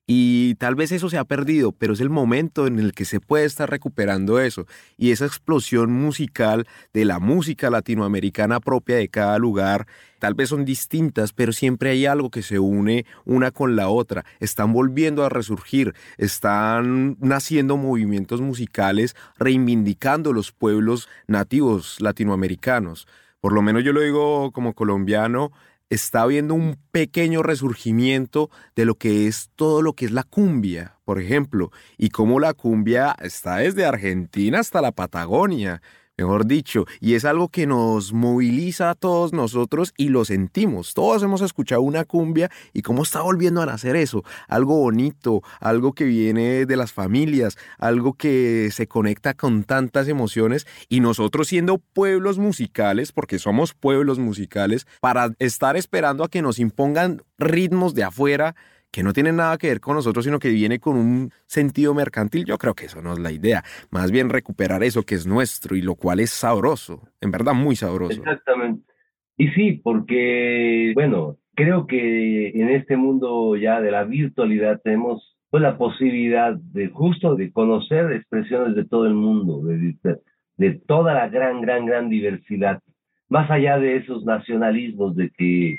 Y 0.09 0.55
tal 0.57 0.77
vez 0.77 0.93
eso 0.93 1.11
se 1.11 1.19
ha 1.19 1.25
perdido, 1.25 1.73
pero 1.73 1.93
es 1.93 2.01
el 2.01 2.11
momento 2.11 2.69
en 2.69 2.79
el 2.79 2.93
que 2.93 3.05
se 3.05 3.19
puede 3.19 3.45
estar 3.45 3.69
recuperando 3.69 4.39
eso. 4.39 4.67
Y 4.97 5.11
esa 5.11 5.27
explosión 5.27 5.91
musical 5.91 6.69
de 6.95 7.05
la 7.05 7.19
música 7.19 7.71
latinoamericana 7.71 8.61
propia 8.61 8.97
de 8.97 9.09
cada 9.09 9.37
lugar, 9.39 9.89
tal 10.21 10.35
vez 10.35 10.51
son 10.51 10.65
distintas, 10.65 11.33
pero 11.33 11.53
siempre 11.53 11.91
hay 11.91 12.07
algo 12.07 12.31
que 12.31 12.43
se 12.43 12.61
une 12.61 13.05
una 13.25 13.51
con 13.51 13.75
la 13.75 13.89
otra. 13.89 14.25
Están 14.39 14.73
volviendo 14.73 15.25
a 15.25 15.29
resurgir, 15.29 15.93
están 16.19 17.17
naciendo 17.19 17.77
movimientos 17.77 18.41
musicales 18.41 19.17
reivindicando 19.39 20.33
los 20.33 20.53
pueblos 20.53 21.09
nativos 21.27 22.01
latinoamericanos. 22.01 23.09
Por 23.41 23.53
lo 23.53 23.61
menos 23.61 23.83
yo 23.83 23.93
lo 23.93 24.03
digo 24.03 24.53
como 24.53 24.73
colombiano, 24.73 25.51
está 25.91 26.23
habiendo 26.23 26.55
un 26.55 26.79
pequeño 26.91 27.43
resurgimiento 27.43 28.51
de 28.75 28.85
lo 28.85 28.97
que 28.97 29.27
es 29.27 29.51
todo 29.55 29.83
lo 29.83 29.93
que 29.93 30.07
es 30.07 30.11
la 30.11 30.25
cumbia, 30.25 30.99
por 31.05 31.21
ejemplo, 31.21 31.71
y 31.97 32.11
cómo 32.11 32.41
la 32.41 32.55
cumbia 32.55 33.15
está 33.21 33.57
desde 33.59 33.85
Argentina 33.85 34.61
hasta 34.61 34.81
la 34.81 34.93
Patagonia 34.93 35.83
mejor 36.17 36.47
dicho, 36.47 36.87
y 37.01 37.15
es 37.15 37.25
algo 37.25 37.49
que 37.49 37.67
nos 37.67 38.13
moviliza 38.13 38.91
a 38.91 38.95
todos 38.95 39.33
nosotros 39.33 39.93
y 39.97 40.09
lo 40.09 40.25
sentimos. 40.25 40.95
Todos 40.95 41.23
hemos 41.23 41.43
escuchado 41.43 41.83
una 41.83 42.05
cumbia 42.05 42.51
y 42.73 42.83
cómo 42.83 43.03
está 43.03 43.21
volviendo 43.21 43.61
a 43.61 43.67
nacer 43.67 43.97
eso, 43.97 44.25
algo 44.49 44.79
bonito, 44.79 45.43
algo 45.61 45.93
que 45.93 46.05
viene 46.05 46.67
de 46.67 46.77
las 46.77 46.93
familias, 46.93 47.59
algo 47.79 48.15
que 48.15 48.71
se 48.73 48.87
conecta 48.87 49.35
con 49.35 49.65
tantas 49.65 50.09
emociones 50.09 50.67
y 50.89 51.01
nosotros 51.01 51.49
siendo 51.49 51.79
pueblos 51.79 52.39
musicales, 52.39 53.13
porque 53.13 53.39
somos 53.39 53.75
pueblos 53.75 54.19
musicales, 54.19 54.87
para 55.01 55.35
estar 55.39 55.77
esperando 55.77 56.25
a 56.25 56.29
que 56.29 56.43
nos 56.43 56.59
impongan 56.59 57.23
ritmos 57.39 57.95
de 57.95 58.05
afuera, 58.05 58.55
que 58.91 59.03
no 59.03 59.13
tiene 59.13 59.33
nada 59.33 59.59
que 59.59 59.69
ver 59.69 59.81
con 59.81 59.97
nosotros, 59.97 60.25
sino 60.25 60.39
que 60.39 60.51
viene 60.51 60.79
con 60.79 60.97
un 60.97 61.31
sentido 61.47 61.95
mercantil, 61.95 62.45
yo 62.45 62.59
creo 62.59 62.75
que 62.75 62.87
eso 62.87 63.03
no 63.03 63.13
es 63.13 63.19
la 63.19 63.33
idea. 63.33 63.63
Más 63.91 64.11
bien 64.11 64.31
recuperar 64.31 64.83
eso 64.83 65.03
que 65.03 65.15
es 65.15 65.27
nuestro 65.27 65.77
y 65.77 65.83
lo 65.83 65.95
cual 65.97 66.21
es 66.21 66.31
sabroso, 66.31 67.03
en 67.21 67.31
verdad 67.31 67.55
muy 67.55 67.77
sabroso. 67.77 68.19
Exactamente. 68.19 68.83
Y 69.37 69.49
sí, 69.49 69.73
porque, 69.85 70.93
bueno, 70.95 71.37
creo 71.55 71.87
que 71.87 72.49
en 72.51 72.71
este 72.71 72.97
mundo 72.97 73.57
ya 73.57 73.81
de 73.81 73.91
la 73.91 74.05
virtualidad 74.05 74.81
tenemos 74.83 75.37
pues, 75.51 75.63
la 75.63 75.77
posibilidad 75.77 76.55
de 76.55 76.89
justo 76.89 77.35
de 77.35 77.53
conocer 77.53 78.13
expresiones 78.13 78.77
de 78.77 78.85
todo 78.85 79.07
el 79.07 79.15
mundo, 79.15 79.63
de, 79.63 79.95
de 80.57 80.71
toda 80.87 81.15
la 81.15 81.29
gran, 81.29 81.61
gran, 81.61 81.87
gran 81.87 82.09
diversidad, 82.09 82.81
más 83.29 83.51
allá 83.51 83.79
de 83.79 83.97
esos 83.97 84.25
nacionalismos 84.25 85.17
de 85.17 85.31
que 85.31 85.77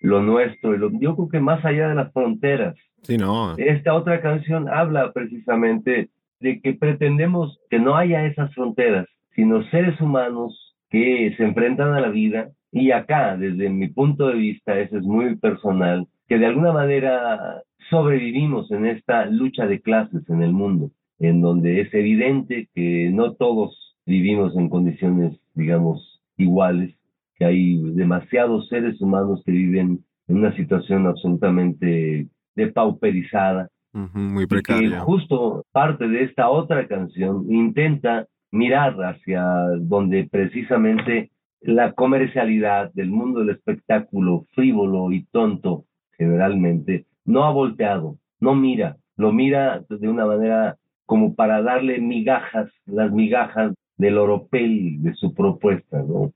lo 0.00 0.22
nuestro. 0.22 0.74
yo 0.98 1.14
creo 1.14 1.28
que 1.28 1.40
más 1.40 1.64
allá 1.64 1.88
de 1.88 1.94
las 1.94 2.12
fronteras. 2.12 2.76
Sí, 3.02 3.16
no. 3.16 3.56
Esta 3.56 3.94
otra 3.94 4.20
canción 4.20 4.68
habla 4.68 5.12
precisamente 5.12 6.10
de 6.40 6.60
que 6.60 6.74
pretendemos 6.74 7.58
que 7.70 7.78
no 7.78 7.96
haya 7.96 8.26
esas 8.26 8.52
fronteras, 8.54 9.06
sino 9.34 9.62
seres 9.70 10.00
humanos 10.00 10.74
que 10.88 11.34
se 11.36 11.44
enfrentan 11.44 11.94
a 11.94 12.00
la 12.00 12.08
vida. 12.08 12.50
Y 12.72 12.90
acá, 12.92 13.36
desde 13.36 13.68
mi 13.68 13.88
punto 13.88 14.28
de 14.28 14.34
vista, 14.34 14.78
eso 14.78 14.98
es 14.98 15.04
muy 15.04 15.36
personal, 15.36 16.06
que 16.28 16.38
de 16.38 16.46
alguna 16.46 16.72
manera 16.72 17.62
sobrevivimos 17.90 18.70
en 18.70 18.86
esta 18.86 19.26
lucha 19.26 19.66
de 19.66 19.80
clases 19.80 20.28
en 20.28 20.42
el 20.42 20.52
mundo, 20.52 20.90
en 21.18 21.40
donde 21.40 21.80
es 21.80 21.92
evidente 21.92 22.68
que 22.74 23.10
no 23.12 23.34
todos 23.34 23.96
vivimos 24.06 24.56
en 24.56 24.68
condiciones, 24.68 25.38
digamos, 25.54 26.22
iguales, 26.36 26.94
que 27.40 27.46
hay 27.46 27.82
demasiados 27.94 28.68
seres 28.68 29.00
humanos 29.00 29.42
que 29.46 29.52
viven 29.52 30.04
en 30.28 30.36
una 30.36 30.54
situación 30.54 31.06
absolutamente 31.06 32.28
depauperizada. 32.54 33.70
muy 33.92 34.46
precaria. 34.46 34.98
Y 34.98 35.00
justo 35.00 35.64
parte 35.72 36.06
de 36.06 36.24
esta 36.24 36.50
otra 36.50 36.86
canción 36.86 37.50
intenta 37.50 38.26
mirar 38.52 38.94
hacia 39.02 39.42
donde 39.80 40.28
precisamente 40.30 41.30
la 41.62 41.92
comercialidad 41.92 42.92
del 42.92 43.10
mundo 43.10 43.40
del 43.40 43.50
espectáculo 43.56 44.44
frívolo 44.54 45.10
y 45.10 45.24
tonto 45.32 45.84
generalmente 46.18 47.06
no 47.24 47.44
ha 47.44 47.52
volteado, 47.52 48.18
no 48.38 48.54
mira, 48.54 48.96
lo 49.16 49.32
mira 49.32 49.82
de 49.88 50.08
una 50.08 50.26
manera 50.26 50.76
como 51.06 51.34
para 51.34 51.62
darle 51.62 52.00
migajas, 52.00 52.70
las 52.84 53.10
migajas 53.10 53.72
del 53.96 54.18
oropel 54.18 55.02
de 55.02 55.14
su 55.14 55.34
propuesta, 55.34 56.02
¿no? 56.02 56.32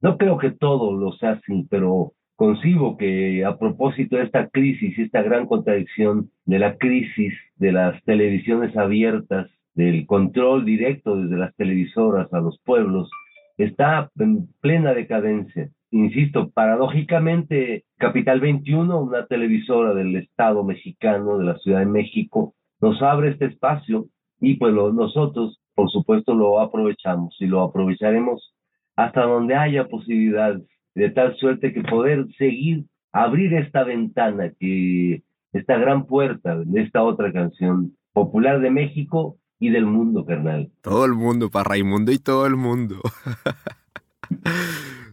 No 0.00 0.16
creo 0.16 0.38
que 0.38 0.50
todo 0.50 0.92
lo 0.96 1.12
sea 1.12 1.32
así, 1.32 1.66
pero 1.70 2.12
concibo 2.36 2.96
que 2.96 3.44
a 3.44 3.58
propósito 3.58 4.16
de 4.16 4.22
esta 4.22 4.48
crisis, 4.48 4.96
esta 4.98 5.22
gran 5.22 5.46
contradicción 5.46 6.30
de 6.44 6.60
la 6.60 6.76
crisis 6.76 7.34
de 7.56 7.72
las 7.72 8.02
televisiones 8.04 8.76
abiertas, 8.76 9.50
del 9.74 10.06
control 10.06 10.64
directo 10.64 11.16
desde 11.16 11.36
las 11.36 11.54
televisoras 11.56 12.32
a 12.32 12.40
los 12.40 12.60
pueblos, 12.64 13.10
está 13.56 14.10
en 14.18 14.48
plena 14.60 14.94
decadencia. 14.94 15.70
Insisto, 15.90 16.50
paradójicamente, 16.50 17.84
Capital 17.96 18.40
21, 18.40 19.00
una 19.00 19.26
televisora 19.26 19.94
del 19.94 20.14
Estado 20.16 20.62
mexicano, 20.62 21.38
de 21.38 21.44
la 21.44 21.58
Ciudad 21.58 21.80
de 21.80 21.86
México, 21.86 22.54
nos 22.80 23.02
abre 23.02 23.30
este 23.30 23.46
espacio 23.46 24.06
y 24.40 24.54
pues 24.54 24.72
nosotros, 24.72 25.60
por 25.74 25.90
supuesto, 25.90 26.34
lo 26.34 26.60
aprovechamos 26.60 27.36
y 27.40 27.46
lo 27.46 27.62
aprovecharemos 27.62 28.54
hasta 28.98 29.22
donde 29.22 29.54
haya 29.54 29.86
posibilidades, 29.86 30.64
de 30.96 31.10
tal 31.10 31.36
suerte 31.36 31.72
que 31.72 31.82
poder 31.82 32.26
seguir, 32.36 32.84
abrir 33.12 33.54
esta 33.54 33.84
ventana, 33.84 34.50
que 34.58 35.22
esta 35.52 35.78
gran 35.78 36.04
puerta 36.04 36.58
de 36.58 36.82
esta 36.82 37.04
otra 37.04 37.32
canción 37.32 37.96
popular 38.12 38.60
de 38.60 38.72
México 38.72 39.36
y 39.60 39.70
del 39.70 39.86
mundo, 39.86 40.26
carnal. 40.26 40.72
Todo 40.80 41.04
el 41.04 41.12
mundo, 41.12 41.48
para 41.48 41.70
Raimundo 41.70 42.10
y 42.10 42.18
todo 42.18 42.46
el 42.46 42.56
mundo. 42.56 43.00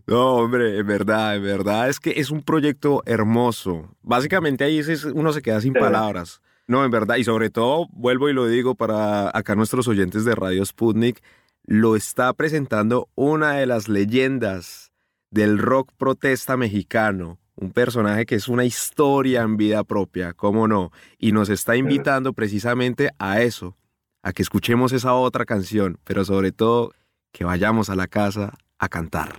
No, 0.08 0.36
hombre, 0.36 0.78
en 0.78 0.86
verdad, 0.86 1.36
en 1.36 1.41
verdad 1.41 1.89
es 1.89 2.00
que 2.00 2.12
es 2.19 2.30
un 2.30 2.43
proyecto 2.43 3.02
hermoso. 3.08 3.95
Básicamente 4.04 4.63
ahí 4.63 4.80
uno 5.15 5.32
se 5.32 5.41
queda 5.41 5.60
sin 5.62 5.74
palabras. 5.74 6.43
No, 6.67 6.86
en 6.86 6.91
verdad, 6.91 7.15
y 7.15 7.24
sobre 7.24 7.50
todo, 7.50 7.88
vuelvo 7.91 8.30
y 8.30 8.34
lo 8.34 8.45
digo 8.48 8.76
para 8.76 9.36
acá 9.36 9.56
nuestros 9.56 9.88
oyentes 9.88 10.24
de 10.24 10.36
Radio 10.36 10.63
Sputnik, 10.63 11.24
lo 11.67 11.95
está 11.95 12.32
presentando 12.34 13.10
una 13.15 13.54
de 13.54 13.65
las 13.65 13.89
leyendas 13.89 14.91
del 15.32 15.58
rock 15.58 15.91
protesta 15.97 16.58
mexicano, 16.58 17.39
un 17.56 17.71
personaje 17.71 18.25
que 18.25 18.36
es 18.36 18.47
una 18.47 18.65
historia 18.65 19.41
en 19.41 19.58
vida 19.58 19.84
propia, 19.84 20.34
cómo 20.34 20.67
no, 20.67 20.91
y 21.17 21.32
nos 21.32 21.49
está 21.49 21.75
invitando 21.75 22.34
precisamente 22.34 23.10
a 23.17 23.41
eso, 23.41 23.75
a 24.21 24.32
que 24.32 24.43
escuchemos 24.43 24.93
esa 24.93 25.13
otra 25.13 25.45
canción, 25.45 25.97
pero 26.04 26.23
sobre 26.23 26.51
todo 26.51 26.91
que 27.32 27.43
vayamos 27.43 27.89
a 27.89 27.95
la 27.95 28.08
casa 28.08 28.54
a 28.78 28.88
cantar, 28.88 29.30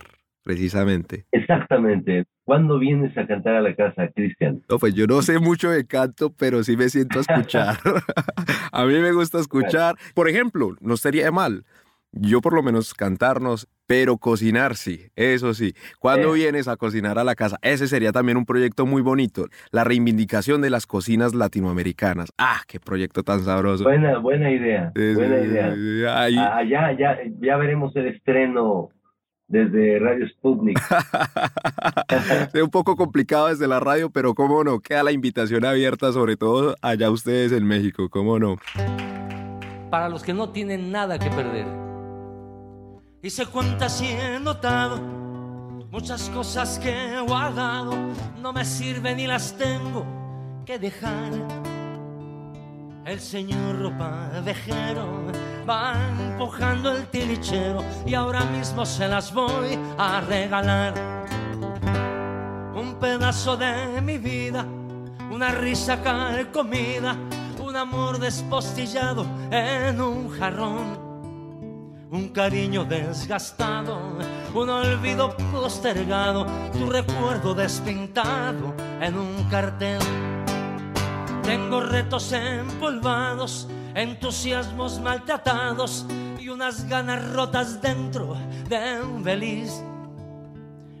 precisamente. 0.43 1.25
Exactamente. 1.31 2.25
¿Cuándo 2.43 2.79
vienes 2.79 3.17
a 3.17 3.25
cantar 3.27 3.55
a 3.55 3.61
la 3.61 3.75
casa, 3.75 4.09
Cristian? 4.13 4.61
No, 4.69 4.79
pues 4.79 4.93
yo 4.93 5.05
no 5.07 5.21
sé 5.21 5.39
mucho 5.39 5.69
de 5.69 5.85
canto, 5.85 6.31
pero 6.31 6.63
sí 6.63 6.77
me 6.77 6.89
siento 6.89 7.19
a 7.19 7.21
escuchar. 7.21 7.77
a 8.71 8.85
mí 8.85 8.93
me 8.99 9.11
gusta 9.11 9.39
escuchar. 9.39 9.95
Por 10.13 10.29
ejemplo, 10.29 10.75
no 10.79 10.95
sería 10.95 11.31
mal 11.31 11.65
yo 12.11 12.41
por 12.41 12.53
lo 12.53 12.63
menos 12.63 12.93
cantarnos, 12.93 13.67
pero 13.85 14.17
cocinar 14.17 14.75
sí, 14.75 15.07
eso 15.15 15.53
sí. 15.53 15.73
¿Cuándo 15.99 16.33
vienes 16.33 16.67
a 16.67 16.75
cocinar 16.75 17.17
a 17.19 17.23
la 17.23 17.35
casa? 17.35 17.57
Ese 17.61 17.87
sería 17.87 18.11
también 18.11 18.37
un 18.37 18.45
proyecto 18.45 18.85
muy 18.85 19.01
bonito, 19.01 19.47
la 19.71 19.83
reivindicación 19.83 20.61
de 20.61 20.69
las 20.69 20.85
cocinas 20.85 21.33
latinoamericanas. 21.33 22.31
Ah, 22.37 22.61
qué 22.67 22.79
proyecto 22.79 23.23
tan 23.23 23.41
sabroso. 23.41 23.83
Buena, 23.83 24.17
buena 24.19 24.51
idea, 24.51 24.91
buena 24.93 25.39
idea. 25.39 26.23
Ah, 26.23 26.63
ya, 26.63 26.91
ya, 26.97 27.17
ya 27.39 27.57
veremos 27.57 27.95
el 27.95 28.07
estreno 28.07 28.89
desde 29.47 29.99
Radio 29.99 30.27
Sputnik. 30.27 30.77
es 32.53 32.61
un 32.61 32.69
poco 32.69 32.97
complicado 32.97 33.47
desde 33.47 33.67
la 33.67 33.79
radio, 33.79 34.09
pero 34.09 34.33
cómo 34.33 34.63
no, 34.63 34.79
queda 34.79 35.03
la 35.03 35.13
invitación 35.13 35.63
abierta, 35.63 36.11
sobre 36.11 36.35
todo 36.35 36.75
allá 36.81 37.09
ustedes 37.09 37.53
en 37.53 37.65
México, 37.65 38.09
cómo 38.09 38.39
no. 38.39 38.57
Para 39.89 40.09
los 40.09 40.23
que 40.23 40.33
no 40.33 40.49
tienen 40.49 40.91
nada 40.91 41.17
que 41.17 41.29
perder 41.29 41.86
y 43.21 43.29
se 43.29 43.45
cuenta 43.47 43.89
si 43.89 44.07
he 44.07 44.39
notado 44.39 44.97
muchas 45.91 46.29
cosas 46.29 46.77
que 46.79 46.91
he 46.91 47.19
guardado, 47.21 47.93
no 48.39 48.53
me 48.53 48.63
sirven 48.63 49.19
y 49.19 49.27
las 49.27 49.53
tengo 49.57 50.05
que 50.65 50.77
dejar. 50.77 51.31
El 53.05 53.19
señor 53.19 53.81
ropa 53.81 54.29
vejero 54.43 55.25
va 55.67 55.93
empujando 56.19 56.91
el 56.91 57.07
tilichero 57.07 57.83
y 58.05 58.13
ahora 58.13 58.43
mismo 58.45 58.85
se 58.85 59.07
las 59.07 59.33
voy 59.33 59.79
a 59.97 60.21
regalar. 60.21 60.93
Un 62.75 62.97
pedazo 62.99 63.57
de 63.57 64.01
mi 64.01 64.17
vida, 64.17 64.65
una 65.31 65.51
risa 65.51 65.97
comida, 66.53 67.15
un 67.59 67.75
amor 67.75 68.19
despostillado 68.19 69.25
en 69.49 69.99
un 70.01 70.29
jarrón 70.29 71.06
un 72.11 72.29
cariño 72.29 72.85
desgastado, 72.85 74.17
un 74.53 74.69
olvido 74.69 75.35
postergado, 75.51 76.45
tu 76.71 76.89
recuerdo 76.89 77.53
despintado 77.53 78.73
en 79.01 79.17
un 79.17 79.43
cartel. 79.49 79.99
Tengo 81.43 81.81
retos 81.81 82.31
empolvados, 82.31 83.67
entusiasmos 83.93 84.99
maltratados 84.99 86.05
y 86.39 86.49
unas 86.49 86.87
ganas 86.87 87.29
rotas 87.33 87.81
dentro 87.81 88.37
de 88.69 89.01
un 89.01 89.23
feliz. 89.23 89.83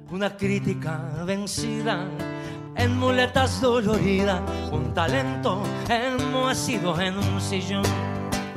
Una 0.09 0.35
crítica 0.35 1.01
vencida 1.25 2.05
en 2.75 2.97
muletas 2.97 3.59
dolorida, 3.59 4.41
un 4.71 4.93
talento 4.93 5.61
enmohecido 5.89 6.99
en 7.01 7.17
un 7.17 7.41
sillón 7.41 8.06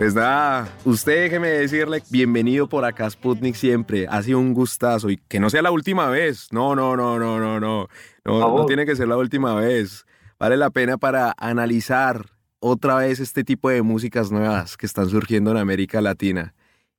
pues 0.01 0.15
nada, 0.15 0.67
usted 0.87 1.25
déjeme 1.25 1.49
decirle 1.49 2.01
bienvenido 2.11 2.67
por 2.67 2.87
acá 2.87 3.11
Sputnik 3.11 3.55
siempre. 3.55 4.07
Ha 4.09 4.23
sido 4.23 4.39
un 4.39 4.55
gustazo 4.55 5.11
y 5.11 5.19
que 5.29 5.39
no 5.39 5.51
sea 5.51 5.61
la 5.61 5.71
última 5.71 6.09
vez. 6.09 6.49
No, 6.55 6.75
no, 6.75 6.97
no, 6.97 7.19
no, 7.19 7.39
no, 7.39 7.61
no. 7.61 7.87
No, 8.25 8.57
no 8.57 8.65
tiene 8.65 8.87
que 8.87 8.97
ser 8.97 9.09
la 9.09 9.19
última 9.19 9.55
vez. 9.57 10.07
Vale 10.39 10.57
la 10.57 10.71
pena 10.71 10.97
para 10.97 11.35
analizar 11.37 12.23
otra 12.61 12.97
vez 12.97 13.21
este 13.21 13.45
tipo 13.45 13.69
de 13.69 13.83
músicas 13.83 14.33
nuevas 14.33 14.79
que 14.79 14.87
están 14.87 15.07
surgiendo 15.11 15.51
en 15.51 15.59
América 15.59 16.01
Latina. 16.01 16.55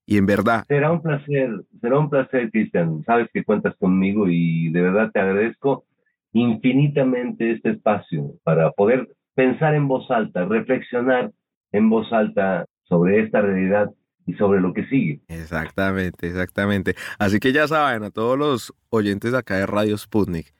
Y 0.05 0.17
en 0.17 0.27
verdad. 0.27 0.65
Será 0.67 0.91
un 0.91 1.01
placer, 1.01 1.49
será 1.81 1.97
un 1.97 2.07
placer, 2.07 2.51
Cristian. 2.51 3.03
Sabes 3.03 3.29
que 3.33 3.43
cuentas 3.43 3.75
conmigo 3.77 4.27
y 4.29 4.71
de 4.71 4.79
verdad 4.79 5.09
te 5.11 5.19
agradezco 5.19 5.85
infinitamente 6.33 7.49
este 7.49 7.71
espacio 7.71 8.35
para 8.43 8.69
poder 8.73 9.09
pensar 9.33 9.73
en 9.73 9.87
voz 9.87 10.11
alta, 10.11 10.45
reflexionar 10.45 11.31
en 11.71 11.89
voz 11.89 12.13
alta 12.13 12.67
sobre 12.91 13.21
esta 13.21 13.39
realidad 13.41 13.89
y 14.27 14.33
sobre 14.33 14.59
lo 14.59 14.73
que 14.73 14.85
sigue. 14.87 15.21
Exactamente, 15.29 16.27
exactamente. 16.27 16.93
Así 17.17 17.39
que 17.39 17.53
ya 17.53 17.67
saben, 17.67 18.03
a 18.03 18.11
todos 18.11 18.37
los 18.37 18.73
oyentes 18.89 19.33
acá 19.33 19.55
de 19.55 19.65
Radio 19.65 19.97
Sputnik, 19.97 20.53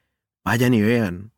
vayan 0.46 0.74
y 0.74 0.82
vean 0.82 1.32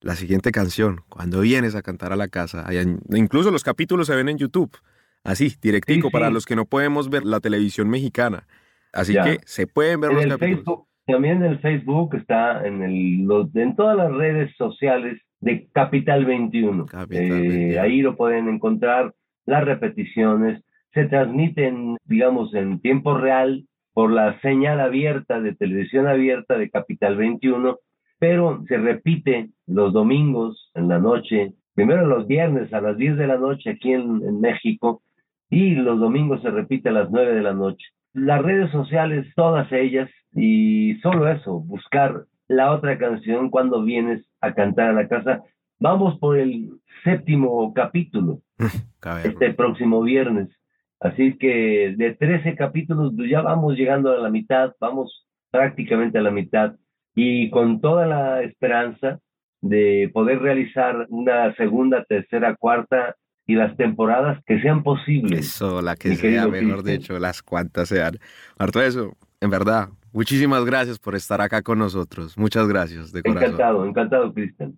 la 0.00 0.16
siguiente 0.16 0.50
canción, 0.50 1.02
cuando 1.08 1.40
vienes 1.42 1.76
a 1.76 1.82
cantar 1.82 2.12
a 2.12 2.16
la 2.16 2.26
casa. 2.26 2.66
incluso 3.10 3.52
los 3.52 3.62
capítulos 3.62 4.08
se 4.08 4.16
ven 4.16 4.28
en 4.28 4.36
YouTube, 4.36 4.76
así, 5.22 5.54
directico, 5.62 6.10
para 6.10 6.28
los 6.28 6.44
que 6.44 6.56
no 6.56 6.64
podemos 6.64 7.08
ver 7.08 7.22
la 7.22 7.38
televisión 7.38 7.88
mexicana. 7.88 8.48
Así 8.92 9.14
que 9.14 9.38
se 9.44 9.68
pueden 9.68 10.00
ver 10.00 10.12
los 10.12 10.26
capítulos. 10.26 10.80
también 11.06 11.36
en 11.36 11.52
el 11.52 11.60
Facebook 11.60 12.16
está 12.16 12.66
en, 12.66 12.82
el, 12.82 13.28
en 13.54 13.76
todas 13.76 13.96
las 13.96 14.12
redes 14.12 14.52
sociales 14.56 15.20
de 15.38 15.68
Capital 15.72 16.24
21. 16.24 16.86
Capital 16.86 17.30
21. 17.30 17.54
Eh, 17.54 17.78
ahí 17.78 18.02
lo 18.02 18.16
pueden 18.16 18.48
encontrar 18.48 19.14
las 19.46 19.64
repeticiones, 19.64 20.62
se 20.92 21.06
transmiten, 21.06 21.96
digamos, 22.04 22.54
en 22.54 22.80
tiempo 22.80 23.16
real 23.16 23.64
por 23.94 24.10
la 24.10 24.40
señal 24.40 24.80
abierta 24.80 25.40
de 25.40 25.54
televisión 25.54 26.06
abierta 26.06 26.56
de 26.56 26.70
Capital 26.70 27.16
21, 27.16 27.78
pero 28.18 28.62
se 28.68 28.78
repite 28.78 29.50
los 29.66 29.92
domingos 29.92 30.70
en 30.74 30.88
la 30.88 30.98
noche, 30.98 31.54
primero 31.74 32.06
los 32.06 32.26
viernes 32.26 32.72
a 32.72 32.80
las 32.80 32.96
10 32.96 33.16
de 33.16 33.26
la 33.26 33.38
noche 33.38 33.70
aquí 33.70 33.92
en, 33.92 34.40
México 34.40 35.02
y 35.50 35.74
los 35.74 35.98
domingos 35.98 36.40
se 36.42 36.50
repite 36.50 36.88
a 36.88 36.92
las 36.92 37.10
9 37.10 37.34
de 37.34 37.42
la 37.42 37.52
noche. 37.52 37.84
Las 38.14 38.42
redes 38.42 38.70
sociales, 38.70 39.26
todas 39.34 39.70
ellas, 39.72 40.10
y 40.34 40.94
solo 41.02 41.28
eso, 41.28 41.60
buscar 41.60 42.24
la 42.48 42.72
otra 42.72 42.98
canción 42.98 43.50
cuando 43.50 43.82
vienes 43.82 44.24
a 44.40 44.54
cantar 44.54 44.90
a 44.90 44.92
la 44.92 45.08
casa. 45.08 45.42
Vamos 45.78 46.18
por 46.18 46.38
el 46.38 46.70
séptimo 47.04 47.72
capítulo 47.74 48.40
este 49.24 49.54
próximo 49.54 50.02
viernes. 50.02 50.48
Así 51.00 51.36
que 51.36 51.94
de 51.96 52.14
13 52.14 52.54
capítulos 52.54 53.12
pues, 53.16 53.28
ya 53.28 53.42
vamos 53.42 53.76
llegando 53.76 54.12
a 54.12 54.18
la 54.18 54.30
mitad, 54.30 54.72
vamos 54.78 55.26
prácticamente 55.50 56.18
a 56.18 56.22
la 56.22 56.30
mitad 56.30 56.76
y 57.14 57.50
con 57.50 57.80
toda 57.80 58.06
la 58.06 58.42
esperanza 58.42 59.18
de 59.60 60.10
poder 60.12 60.40
realizar 60.40 61.06
una 61.08 61.54
segunda, 61.56 62.04
tercera, 62.04 62.56
cuarta 62.56 63.16
y 63.46 63.54
las 63.54 63.76
temporadas 63.76 64.42
que 64.46 64.60
sean 64.60 64.82
posibles. 64.82 65.38
Eso, 65.38 65.82
la 65.82 65.96
que 65.96 66.14
sea, 66.16 66.46
mejor 66.46 66.82
dicho, 66.82 67.18
las 67.18 67.42
cuantas 67.42 67.88
sean. 67.88 68.18
Marto, 68.58 68.80
eso, 68.80 69.16
en 69.40 69.50
verdad, 69.50 69.88
muchísimas 70.12 70.64
gracias 70.64 70.98
por 70.98 71.14
estar 71.14 71.40
acá 71.40 71.62
con 71.62 71.78
nosotros. 71.78 72.38
Muchas 72.38 72.68
gracias, 72.68 73.12
de 73.12 73.22
corazón. 73.22 73.44
Encantado, 73.44 73.86
encantado, 73.86 74.32
Cristian. 74.32 74.74